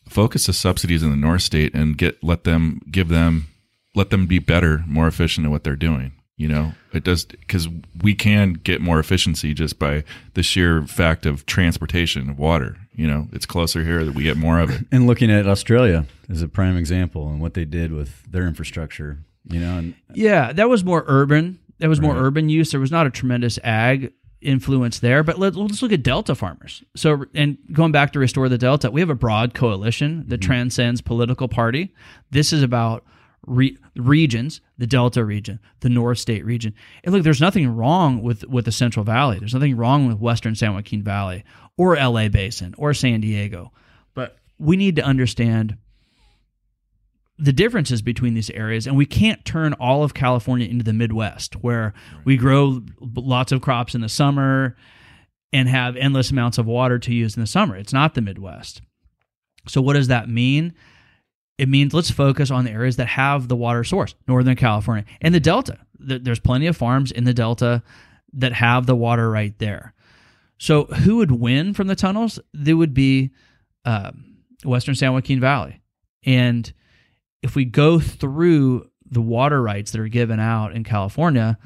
[0.07, 3.47] Focus the subsidies in the North State and get let them give them
[3.95, 6.13] let them be better, more efficient at what they're doing.
[6.37, 7.67] You know, it does because
[8.03, 10.03] we can get more efficiency just by
[10.35, 12.77] the sheer fact of transportation of water.
[12.93, 14.85] You know, it's closer here that we get more of it.
[14.91, 19.17] And looking at Australia as a prime example and what they did with their infrastructure,
[19.49, 21.59] you know, and Yeah, that was more urban.
[21.79, 22.23] That was more Right.
[22.23, 22.71] urban use.
[22.71, 25.23] There was not a tremendous ag influence there.
[25.23, 26.83] But let, let's look at Delta farmers.
[26.95, 30.47] So, and going back to restore the Delta, we have a broad coalition that mm-hmm.
[30.47, 31.93] transcends political party.
[32.31, 33.05] This is about
[33.45, 36.73] re- regions, the Delta region, the North State region.
[37.03, 39.39] And look, there's nothing wrong with with the Central Valley.
[39.39, 41.43] There's nothing wrong with Western San Joaquin Valley
[41.77, 43.71] or LA Basin or San Diego.
[44.13, 45.77] But we need to understand
[47.39, 51.53] the differences between these areas and we can't turn all of California into the Midwest
[51.55, 51.93] where
[52.25, 54.75] we grow lots of crops in the summer
[55.53, 57.75] and have endless amounts of water to use in the summer.
[57.75, 58.81] It's not the Midwest.
[59.67, 60.73] So what does that mean?
[61.57, 65.33] It means let's focus on the areas that have the water source, Northern California and
[65.33, 65.79] the Delta.
[65.99, 67.83] There's plenty of farms in the Delta
[68.33, 69.93] that have the water right there.
[70.59, 72.39] So who would win from the tunnels?
[72.53, 73.31] They would be
[73.85, 75.81] um, Western San Joaquin Valley.
[76.25, 76.71] And
[77.47, 81.57] if we go through the water rights that are given out in California,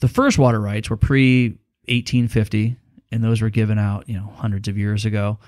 [0.00, 1.50] the first water rights were pre
[1.88, 2.76] 1850,
[3.12, 5.38] and those were given out, you know, hundreds of years ago.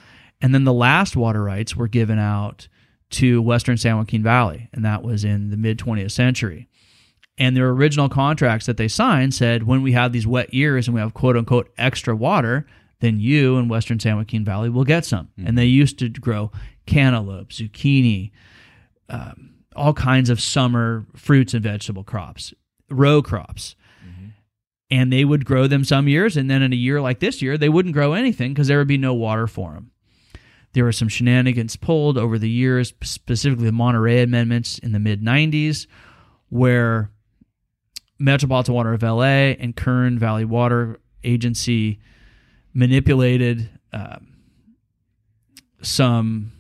[0.43, 2.69] And then the last water rights were given out
[3.11, 6.69] to Western San Joaquin Valley, and that was in the mid 20th century.
[7.39, 10.95] And their original contracts that they signed said when we have these wet years and
[10.95, 12.67] we have quote unquote extra water,
[13.01, 15.31] then you in Western San Joaquin Valley will get some.
[15.43, 16.53] And they used to grow
[16.85, 18.33] cantaloupe, zucchini,
[19.09, 22.53] um, all kinds of summer fruits and vegetable crops,
[22.91, 23.75] row crops.
[24.91, 27.57] And they would grow them some years, and then in a year like this year,
[27.57, 29.91] they wouldn't grow anything because there would be no water for them.
[30.75, 35.23] There were some shenanigans pulled over the years, specifically the Monterey amendments in the mid
[35.23, 35.87] 90s,
[36.51, 37.11] where
[38.19, 41.99] Metropolitan Water of LA and Kern Valley Water Agency
[42.75, 44.29] manipulated um,
[45.83, 46.53] some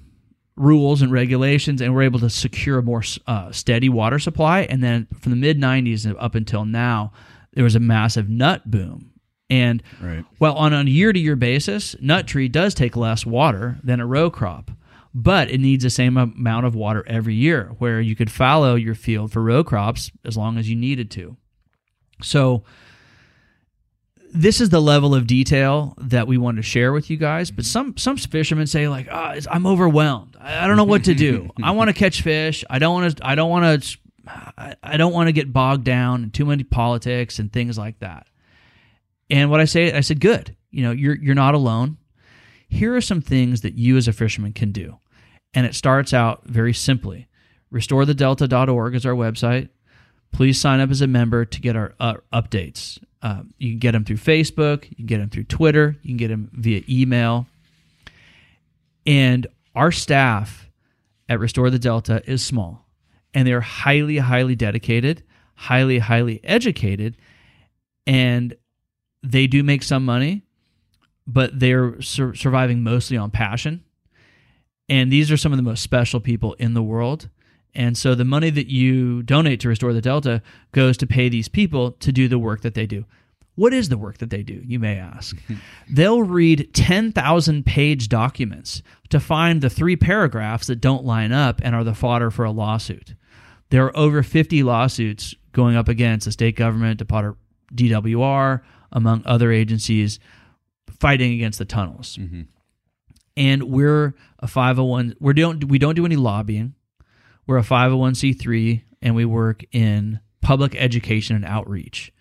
[0.56, 4.60] rules and regulations and were able to secure a more uh, steady water supply.
[4.62, 7.12] And then from the mid 90s up until now,
[7.54, 9.10] there was a massive nut boom.
[9.48, 10.24] And Right.
[10.38, 14.06] well, on a year to year basis, nut tree does take less water than a
[14.06, 14.70] row crop,
[15.14, 18.94] but it needs the same amount of water every year, where you could fallow your
[18.94, 21.36] field for row crops as long as you needed to.
[22.22, 22.62] So,
[24.32, 27.50] this is the level of detail that we want to share with you guys.
[27.50, 30.36] But some some fishermen say like, oh, I'm overwhelmed.
[30.40, 31.50] I, I don't know what to do.
[31.62, 32.64] I want to catch fish.
[32.68, 33.26] I don't want to.
[33.26, 33.98] I don't want to.
[34.26, 37.98] I, I don't want to get bogged down in too many politics and things like
[38.00, 38.26] that.
[39.28, 40.56] And what I say, I said, good.
[40.70, 41.98] You know, you're you're not alone.
[42.68, 44.98] Here are some things that you as a fisherman can do.
[45.52, 47.28] And it starts out very simply.
[47.72, 49.68] RestoreTheDelta.org is our website.
[50.32, 52.98] Please sign up as a member to get our uh, updates.
[53.22, 56.16] Uh, you can get them through Facebook, you can get them through Twitter, you can
[56.16, 57.46] get them via email.
[59.06, 60.68] And our staff
[61.28, 62.84] at Restore the Delta is small,
[63.32, 65.22] and they're highly, highly dedicated,
[65.54, 67.16] highly, highly educated,
[68.06, 68.56] and
[69.22, 70.42] they do make some money,
[71.26, 73.84] but they're sur- surviving mostly on passion.
[74.88, 77.28] And these are some of the most special people in the world.
[77.74, 80.42] And so the money that you donate to restore the Delta
[80.72, 83.04] goes to pay these people to do the work that they do.
[83.54, 85.36] What is the work that they do, you may ask?
[85.90, 91.74] They'll read 10,000 page documents to find the three paragraphs that don't line up and
[91.74, 93.14] are the fodder for a lawsuit.
[93.70, 97.36] There are over 50 lawsuits going up against the state government, Department
[97.74, 100.18] DWR, among other agencies,
[101.00, 102.16] fighting against the tunnels.
[102.16, 102.42] Mm-hmm.
[103.36, 106.74] And we're a 501 we don't we don't do any lobbying.
[107.46, 112.12] We're a 501c3 and we work in public education and outreach.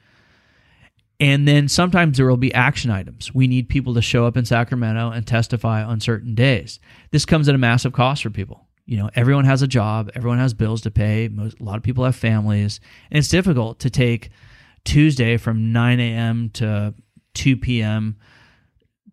[1.19, 3.34] And then sometimes there will be action items.
[3.34, 6.80] We need people to show up in Sacramento and testify on certain days.
[7.11, 8.67] This comes at a massive cost for people.
[8.88, 11.28] You know, everyone has a job, everyone has bills to pay.
[11.28, 12.80] Most, a lot of people have families,
[13.11, 14.32] and it's difficult to take
[14.84, 16.49] Tuesday from 9 a.m.
[16.53, 16.95] to
[17.36, 18.17] 2 p.m.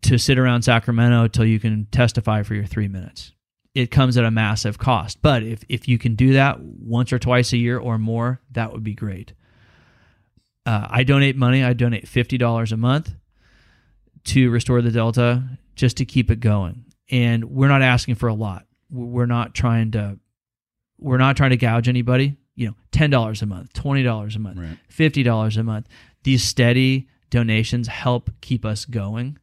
[0.03, 3.33] to sit around Sacramento until you can testify for your three minutes.
[3.79, 5.23] It comes at a massive cost.
[5.23, 8.73] But if, if you can do that once or twice a year or more, that
[8.73, 9.33] would be great.
[10.67, 11.63] Uh, I donate money.
[11.63, 13.15] I donate $50 a month
[14.25, 15.43] to Restore the Delta
[15.75, 16.85] just to keep it going.
[17.11, 18.67] And we're not asking for a lot.
[18.91, 20.19] We're not trying to
[21.01, 24.79] we're not trying to gouge anybody you know, $10 a month, $20 a month, right.
[24.93, 25.87] $50 a month.
[26.25, 29.39] These steady donations help keep us going.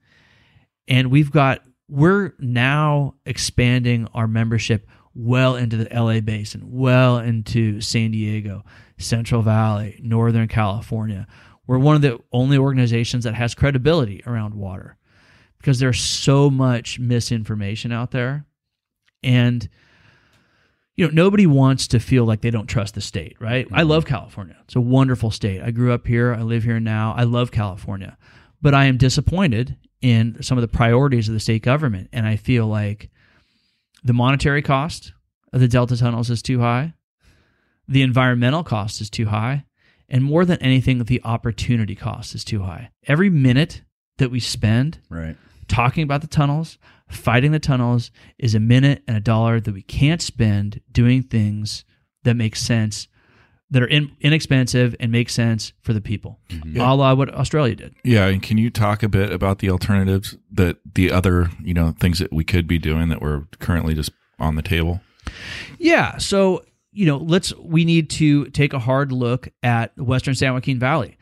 [0.89, 7.79] And we've got, we're now expanding our membership well into the LA basin, well into
[7.79, 8.63] San Diego,
[8.97, 11.27] Central Valley, Northern California.
[11.67, 14.97] We're one of the only organizations that has credibility around water
[15.57, 18.45] because there's so much misinformation out there.
[19.23, 19.67] And
[20.95, 23.65] you know, nobody wants to feel like they don't trust the state, right?
[23.65, 23.75] Mm-hmm.
[23.75, 24.55] I love California.
[24.63, 25.61] It's a wonderful state.
[25.61, 26.33] I grew up here.
[26.33, 27.13] I live here now.
[27.17, 28.17] I love California.
[28.61, 32.09] But I am disappointed in some of the priorities of the state government.
[32.11, 33.09] And I feel like
[34.03, 35.13] the monetary cost
[35.51, 36.93] of the Delta tunnels is too high,
[37.87, 39.65] the environmental cost is too high,
[40.09, 42.91] and more than anything, the opportunity cost is too high.
[43.07, 43.81] Every minute
[44.17, 45.35] that we spend right.
[45.67, 46.77] talking about the tunnels,
[47.09, 51.85] fighting the tunnels is a minute and a dollar that we can't spend doing things
[52.23, 53.07] that make sense
[53.71, 56.79] that are in, inexpensive and make sense for the people, mm-hmm.
[56.79, 57.95] a la what Australia did.
[58.03, 61.93] Yeah, and can you talk a bit about the alternatives that the other you know
[61.99, 65.01] things that we could be doing that we're currently just on the table?
[65.79, 70.53] Yeah, so you know, let's we need to take a hard look at Western San
[70.53, 71.17] Joaquin Valley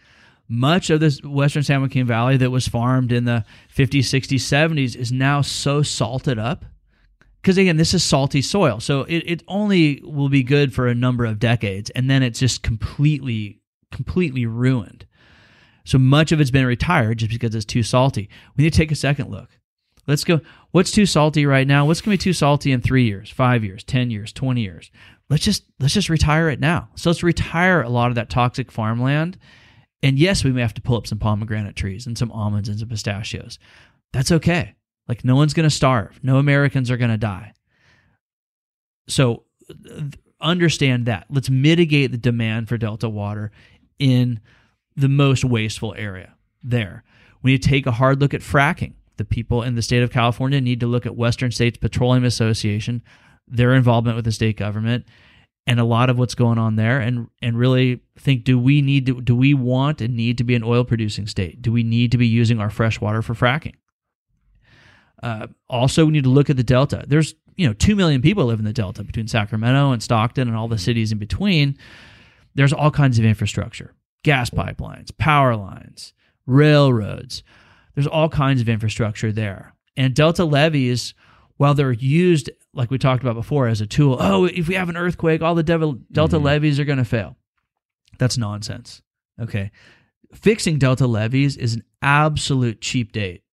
[0.48, 3.44] much of this western San Joaquin Valley that was farmed in the
[3.76, 6.66] 50s, 60s, 70s is now so salted up.
[7.44, 8.80] Because again, this is salty soil.
[8.80, 11.90] So it, it only will be good for a number of decades.
[11.90, 13.60] And then it's just completely,
[13.92, 15.06] completely ruined.
[15.86, 18.30] So much of it's been retired just because it's too salty.
[18.56, 19.50] We need to take a second look.
[20.08, 20.40] Let's go.
[20.72, 21.86] What's too salty right now?
[21.86, 24.90] What's going to be too salty in three years, five years, 10 years, 20 years?
[25.30, 26.90] Let's just, let's just retire it now.
[26.96, 29.38] So let's retire a lot of that toxic farmland
[30.04, 32.78] and yes, we may have to pull up some pomegranate trees and some almonds and
[32.78, 33.58] some pistachios.
[34.12, 34.76] That's okay.
[35.08, 36.20] Like no one's going to starve.
[36.24, 37.54] No Americans are going to die.
[39.08, 39.44] So
[40.42, 41.26] understand that.
[41.30, 43.52] Let's mitigate the demand for Delta water
[44.00, 44.40] in
[44.96, 47.04] the most wasteful area there.
[47.42, 48.94] We need to take a hard look at fracking.
[49.18, 53.04] The people in the state of California need to look at Western States Petroleum Association,
[53.48, 55.06] their involvement with the state government,
[55.66, 59.06] and a lot of what's going on there and and really think do we need
[59.06, 62.12] to do we want and need to be an oil producing state do we need
[62.12, 63.76] to be using our fresh water for fracking
[65.24, 67.06] uh, also we need to look at the delta.
[67.08, 70.58] There's you know 2 million people live in the delta between sacramento and stockton and
[70.58, 71.78] all the cities in between.
[72.56, 76.14] There's all kinds of infrastructure gas pipelines power lines
[76.46, 77.44] railroads.
[77.96, 79.76] There's all kinds of infrastructure there.
[79.96, 81.14] And delta levees
[81.58, 84.90] while they're used like we talked about before as a tool oh if we have
[84.90, 86.44] an earthquake all the delta mm-hmm.
[86.46, 87.38] levees are going to fail.
[88.20, 89.02] That's nonsense
[89.42, 89.72] okay?
[90.34, 93.44] Fixing delta levees is an absolute cheap date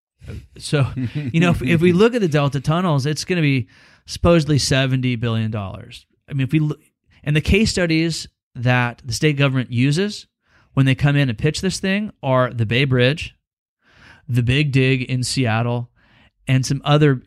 [0.59, 3.69] so you know if, if we look at the delta tunnels it's going to be
[4.07, 6.07] supposedly 70 billion dollars.
[6.29, 6.81] I mean if we look
[7.23, 10.27] and the case studies that the state government uses
[10.75, 13.35] when they come in and pitch this thing are the bay bridge
[14.29, 15.91] the big dig in seattle
[16.47, 17.23] and some other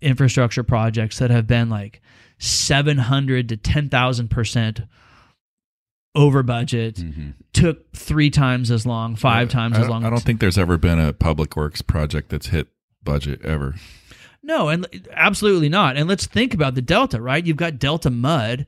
[0.00, 2.00] infrastructure projects that have been like
[2.38, 4.88] 700 to 10,000%
[6.14, 7.30] over budget, mm-hmm.
[7.52, 10.04] took three times as long, five I, times I as long.
[10.04, 12.68] I don't think there's ever been a public works project that's hit
[13.02, 13.74] budget ever.
[14.42, 15.96] No, and absolutely not.
[15.96, 17.44] And let's think about the Delta, right?
[17.44, 18.66] You've got Delta mud.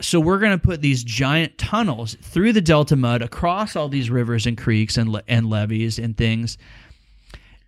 [0.00, 4.10] So we're going to put these giant tunnels through the Delta mud across all these
[4.10, 6.58] rivers and creeks and and levees and things.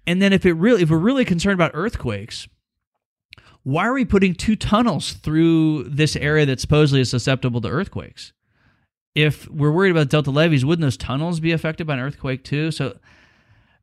[0.07, 2.47] And then if it really if we're really concerned about earthquakes,
[3.62, 8.32] why are we putting two tunnels through this area that supposedly is susceptible to earthquakes?
[9.19, 12.71] If we're worried about delta levees, wouldn't those tunnels be affected by an earthquake too?
[12.71, 12.97] So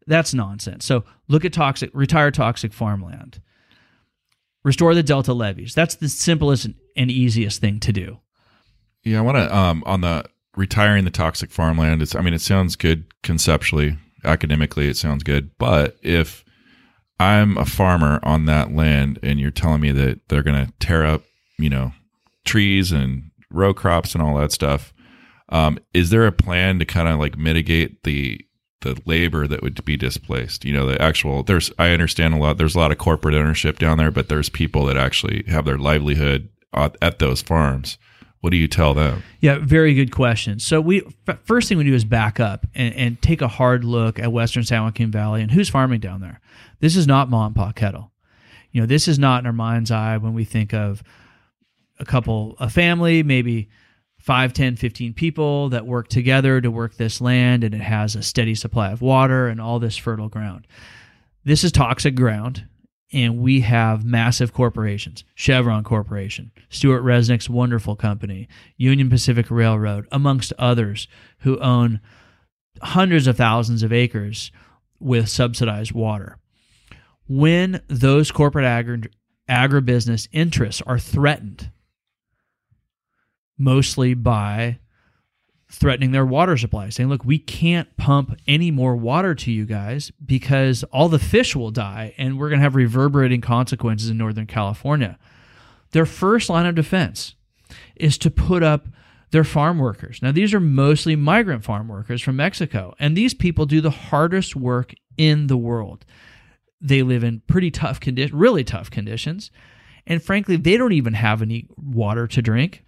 [0.08, 0.86] that's nonsense.
[0.86, 3.42] So look at toxic, retire toxic farmland,
[4.64, 5.74] restore the delta levees.
[5.74, 8.20] That's the simplest and easiest thing to do.
[9.04, 10.24] Yeah, I want to um on the
[10.56, 12.02] retiring the toxic farmland.
[12.02, 16.46] It's I mean it sounds good conceptually, academically it sounds good, but if
[17.20, 21.06] I'm a farmer on that land and you're telling me that they're going to tear
[21.06, 21.24] up,
[21.58, 21.92] you know,
[22.46, 24.94] trees and row crops and all that stuff.
[25.50, 28.42] Um, is there a plan to kind of like mitigate the
[28.82, 30.66] the labor that would be displaced?
[30.66, 32.58] You know, the actual there's I understand a lot.
[32.58, 35.78] There's a lot of corporate ownership down there, but there's people that actually have their
[35.78, 37.98] livelihood at, at those farms.
[38.42, 39.24] What do you tell them?
[39.40, 40.60] Yeah, very good question.
[40.60, 41.02] So we
[41.46, 44.64] first thing we do is back up and, and take a hard look at Western
[44.64, 46.40] San Joaquin Valley and who's farming down there.
[46.80, 48.12] This is not Ma and Pa Kettle.
[48.72, 51.02] You know, this is not in our mind's eye when we think of
[51.98, 53.70] a couple, a family, maybe
[54.26, 58.24] 5, 10, 15 people that work together to work this land and it has a
[58.24, 60.66] steady supply of water and all this fertile ground.
[61.44, 62.66] This is toxic ground
[63.14, 68.48] and we have massive corporations Chevron Corporation, Stewart Resnick's wonderful company,
[68.78, 71.08] Union Pacific Railroad, amongst others,
[71.42, 72.02] who own
[72.82, 74.52] hundreds of thousands of acres
[75.00, 76.40] with subsidized water
[77.28, 79.10] when those corporate agri-
[79.48, 81.70] agribusiness interests are threatened,
[83.58, 84.80] mostly by
[85.70, 90.12] threatening their water supply, saying, look, we can't pump any more water to you guys
[90.26, 94.46] because all the fish will die and we're going to have reverberating consequences in Northern
[94.46, 95.18] California.
[95.92, 97.36] Their first line of defense
[97.96, 98.88] is to put up
[99.32, 100.22] their farm workers.
[100.22, 104.56] Now, these are mostly migrant farm workers from Mexico, and these people do the hardest
[104.56, 106.06] work in the world.
[106.80, 109.52] They live in pretty tough conditions, really tough conditions.
[110.08, 112.85] And frankly, they don't even have any water to drink.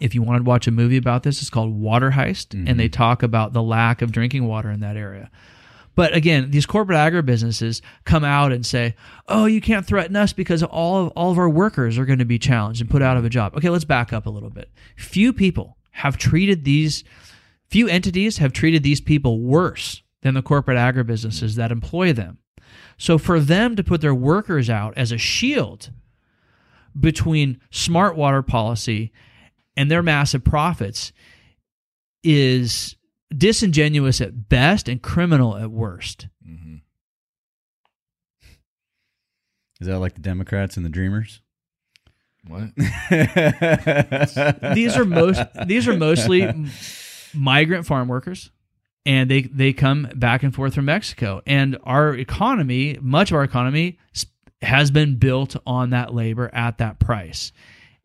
[0.00, 2.68] If you want to watch a movie about this, it's called Water Heist, mm-hmm.
[2.68, 5.30] and they talk about the lack of drinking water in that area.
[5.94, 8.94] But again, these corporate agribusinesses come out and say,
[9.26, 12.24] "Oh, you can't threaten us because all of all of our workers are going to
[12.24, 14.70] be challenged and put out of a job." Okay, let's back up a little bit.
[14.96, 17.02] Few people have treated these
[17.68, 22.38] few entities have treated these people worse than the corporate agribusinesses that employ them.
[22.96, 25.90] So for them to put their workers out as a shield
[26.98, 29.12] between smart water policy
[29.78, 31.12] and their massive profits
[32.24, 32.96] is
[33.34, 36.26] disingenuous at best and criminal at worst.
[36.46, 36.78] Mm-hmm.
[39.80, 41.42] Is that like the Democrats and the Dreamers?
[42.48, 42.70] What?
[44.74, 46.52] these are most these are mostly
[47.32, 48.50] migrant farm workers
[49.06, 51.40] and they they come back and forth from Mexico.
[51.46, 53.98] And our economy, much of our economy,
[54.60, 57.52] has been built on that labor at that price.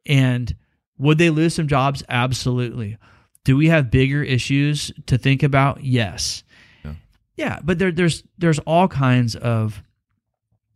[0.05, 0.55] And
[0.97, 2.03] would they lose some jobs?
[2.09, 2.97] Absolutely.
[3.43, 5.83] Do we have bigger issues to think about?
[5.83, 6.43] Yes.
[6.83, 6.93] Yeah,
[7.35, 9.81] yeah but there, there's there's all kinds of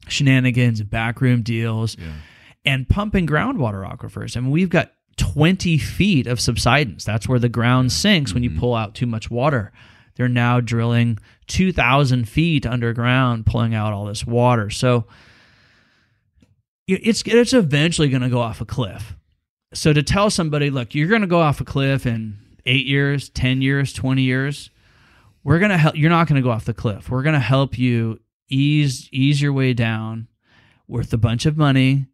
[0.08, 2.14] shenanigans, backroom deals, yeah.
[2.66, 4.36] and pumping groundwater aquifers.
[4.36, 7.04] I mean, we've got 20 feet of subsidence.
[7.04, 8.60] That's where the ground sinks when you mm-hmm.
[8.60, 9.72] pull out too much water.
[10.16, 14.70] They're now drilling 2,000 feet underground, pulling out all this water.
[14.70, 15.06] So
[16.88, 19.16] it's it's eventually going to go off a cliff.
[19.74, 23.30] So to tell somebody, look, you're going to go off a cliff in eight years,
[23.30, 24.70] ten years, twenty years,
[25.44, 25.96] we're going to help.
[25.96, 27.10] You're not going to go off the cliff.
[27.10, 30.28] We're going to help you ease ease your way down
[30.88, 32.08] worth a bunch of money.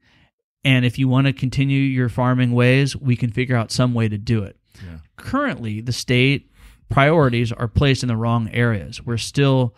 [0.63, 4.07] And if you want to continue your farming ways, we can figure out some way
[4.07, 4.57] to do it.
[4.75, 4.99] Yeah.
[5.17, 6.49] Currently, the state
[6.89, 9.01] priorities are placed in the wrong areas.
[9.03, 9.75] We're still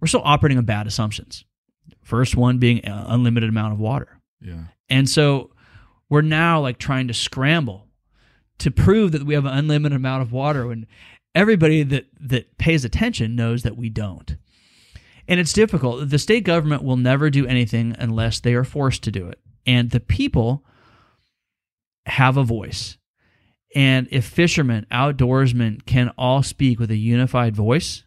[0.00, 1.44] we're still operating on bad assumptions.
[2.02, 4.20] First one being uh, unlimited amount of water.
[4.40, 4.64] Yeah.
[4.88, 5.50] And so
[6.10, 7.86] we're now like trying to scramble
[8.58, 10.86] to prove that we have an unlimited amount of water when
[11.34, 14.36] everybody that that pays attention knows that we don't.
[15.26, 16.10] And it's difficult.
[16.10, 19.38] The state government will never do anything unless they are forced to do it.
[19.64, 20.64] And the people
[22.06, 22.98] have a voice.
[23.76, 28.02] And if fishermen, outdoorsmen can all speak with a unified voice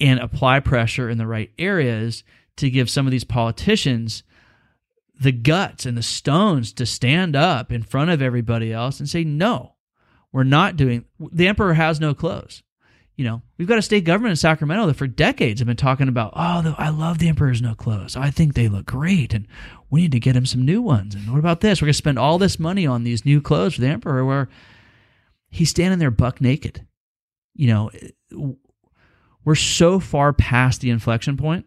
[0.00, 2.24] and apply pressure in the right areas
[2.56, 4.22] to give some of these politicians
[5.18, 9.24] the guts and the stones to stand up in front of everybody else and say,
[9.24, 9.74] no,
[10.32, 12.62] we're not doing, the emperor has no clothes.
[13.16, 16.08] You know, we've got a state government in Sacramento that for decades have been talking
[16.08, 18.14] about, oh, I love the emperor's no clothes.
[18.14, 19.32] I think they look great.
[19.32, 19.48] And
[19.88, 21.14] we need to get him some new ones.
[21.14, 21.80] And what about this?
[21.80, 24.50] We're going to spend all this money on these new clothes for the emperor where
[25.48, 26.86] he's standing there buck naked.
[27.54, 27.90] You know,
[29.46, 31.64] we're so far past the inflection point.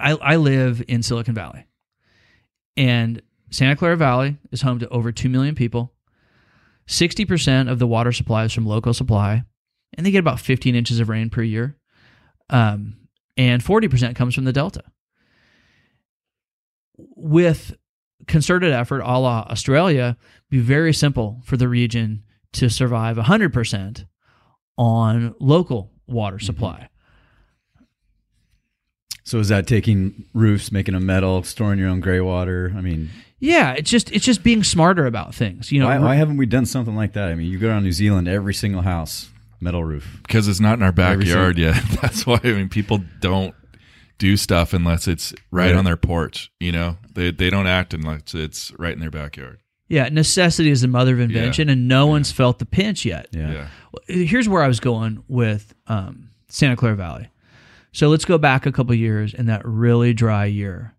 [0.00, 1.66] I, I live in Silicon Valley.
[2.76, 5.92] And Santa Clara Valley is home to over 2 million people.
[6.86, 9.44] 60% of the water supply is from local supply,
[9.94, 11.76] and they get about 15 inches of rain per year.
[12.48, 12.96] Um,
[13.36, 14.82] and 40% comes from the Delta.
[16.96, 17.76] With
[18.26, 20.16] concerted effort a la Australia,
[20.50, 24.06] be very simple for the region to survive 100%
[24.76, 26.88] on local water supply.
[29.30, 32.72] So is that taking roofs, making them metal, storing your own gray water?
[32.76, 35.70] I mean, Yeah, it's just it's just being smarter about things.
[35.70, 37.28] You know, why, why haven't we done something like that?
[37.30, 39.28] I mean, you go down to New Zealand, every single house
[39.60, 40.18] metal roof.
[40.24, 41.80] because it's not in our backyard yet.
[42.02, 43.54] That's why I mean people don't
[44.18, 45.76] do stuff unless it's right, Right.
[45.76, 46.50] on their porch.
[46.58, 49.60] You know, they they don't act unless it's right in their backyard.
[49.88, 53.28] yeah, necessity is the mother of invention, and no one's felt the pinch yet.
[53.30, 53.68] Yeah.
[54.08, 57.28] Yeah, here's where I was going with um, Santa Clara Valley.
[57.92, 60.94] So let's go back a couple years in that really dry year.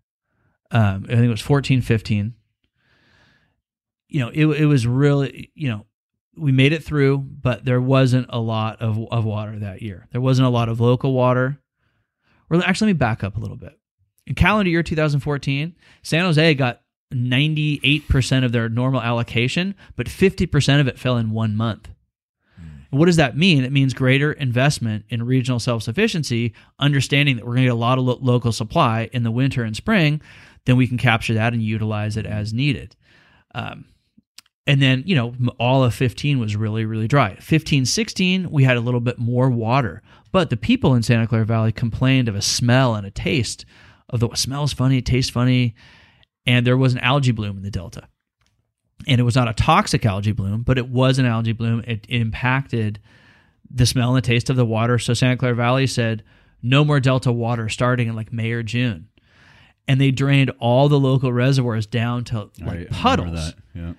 [0.70, 2.34] Um, I think it was 14, 15.
[4.08, 5.86] You know, it, it was really, you know,
[6.36, 10.06] we made it through, but there wasn't a lot of, of water that year.
[10.12, 11.58] There wasn't a lot of local water.
[12.50, 13.78] Or actually, let me back up a little bit.
[14.26, 16.82] In calendar year 2014, San Jose got
[17.12, 21.88] 98% of their normal allocation, but 50% of it fell in one month.
[22.92, 23.64] What does that mean?
[23.64, 27.74] It means greater investment in regional self sufficiency, understanding that we're going to get a
[27.74, 30.20] lot of lo- local supply in the winter and spring,
[30.66, 32.94] then we can capture that and utilize it as needed.
[33.54, 33.86] Um,
[34.66, 37.36] and then, you know, all of 15 was really, really dry.
[37.36, 40.02] 15, 16, we had a little bit more water.
[40.30, 43.64] But the people in Santa Clara Valley complained of a smell and a taste
[44.10, 45.74] of the smells funny, tastes funny.
[46.44, 48.06] And there was an algae bloom in the Delta
[49.06, 51.80] and it was not a toxic algae bloom, but it was an algae bloom.
[51.80, 53.00] It, it impacted
[53.70, 54.98] the smell and the taste of the water.
[54.98, 56.22] So Santa Clara Valley said,
[56.62, 59.08] no more Delta water starting in like May or June.
[59.88, 63.34] And they drained all the local reservoirs down to like I puddles.
[63.34, 63.54] that.
[63.74, 63.92] Yeah.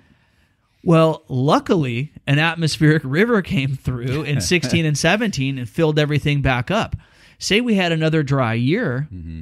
[0.85, 6.71] Well, luckily, an atmospheric river came through in 16 and 17 and filled everything back
[6.71, 6.95] up.
[7.37, 9.41] Say we had another dry year, mm-hmm.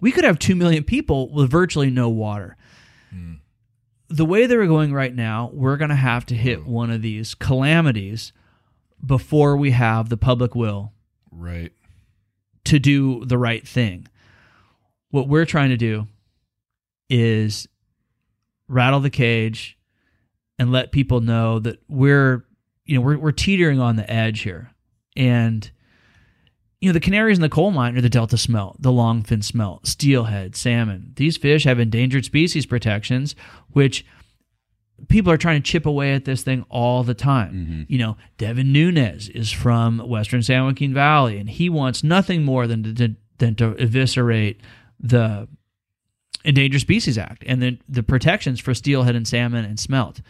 [0.00, 2.56] we could have 2 million people with virtually no water.
[3.14, 3.38] Mm.
[4.12, 6.66] The way they're going right now, we're going to have to hit mm.
[6.66, 8.32] one of these calamities
[9.04, 10.92] before we have the public will
[11.30, 11.72] right.
[12.64, 14.06] to do the right thing.
[15.10, 16.06] What we're trying to do
[17.08, 17.66] is
[18.68, 19.78] rattle the cage
[20.58, 22.44] and let people know that we're
[22.84, 24.70] you know we're we're teetering on the edge here.
[25.16, 25.70] And
[26.82, 29.86] you know the canaries in the coal mine are the delta smelt, the longfin smelt,
[29.86, 31.12] steelhead, salmon.
[31.14, 33.36] These fish have endangered species protections
[33.70, 34.04] which
[35.08, 37.54] people are trying to chip away at this thing all the time.
[37.54, 37.82] Mm-hmm.
[37.86, 42.66] You know, Devin Nunes is from Western San Joaquin Valley, and he wants nothing more
[42.66, 44.60] than to, to- than to eviscerate
[44.98, 45.48] the
[46.44, 50.20] Endangered Species Act and the, the protections for steelhead and salmon and smelt.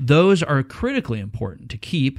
[0.00, 2.18] Those are critically important to keep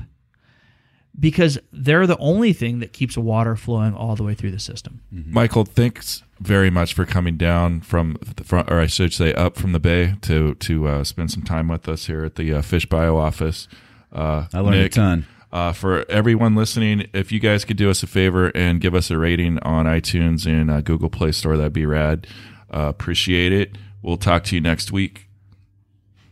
[1.20, 5.02] because they're the only thing that keeps water flowing all the way through the system.
[5.12, 9.58] Michael, thanks very much for coming down from, the front, or I should say, up
[9.58, 12.62] from the bay to to uh, spend some time with us here at the uh,
[12.62, 13.68] Fish Bio office.
[14.12, 15.28] Uh, I learned Nick, a ton.
[15.52, 19.10] Uh, for everyone listening, if you guys could do us a favor and give us
[19.10, 22.28] a rating on iTunes and uh, Google Play Store, that'd be rad.
[22.72, 23.78] Uh, appreciate it.
[24.02, 25.28] We'll talk to you next week.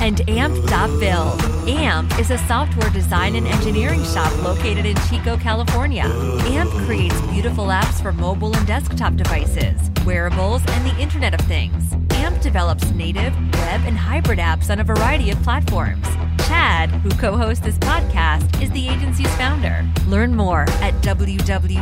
[0.00, 1.68] and AMP.build.
[1.68, 6.04] AMP is a software design and engineering shop located in Chico, California.
[6.04, 11.92] AMP creates beautiful apps for mobile and desktop devices, wearables, and the Internet of Things.
[12.10, 16.06] AMP develops native, web, and hybrid apps on a variety of platforms.
[16.46, 19.84] Chad, who co hosts this podcast, is the agency's founder.
[20.06, 21.74] Learn more at www.amp.build.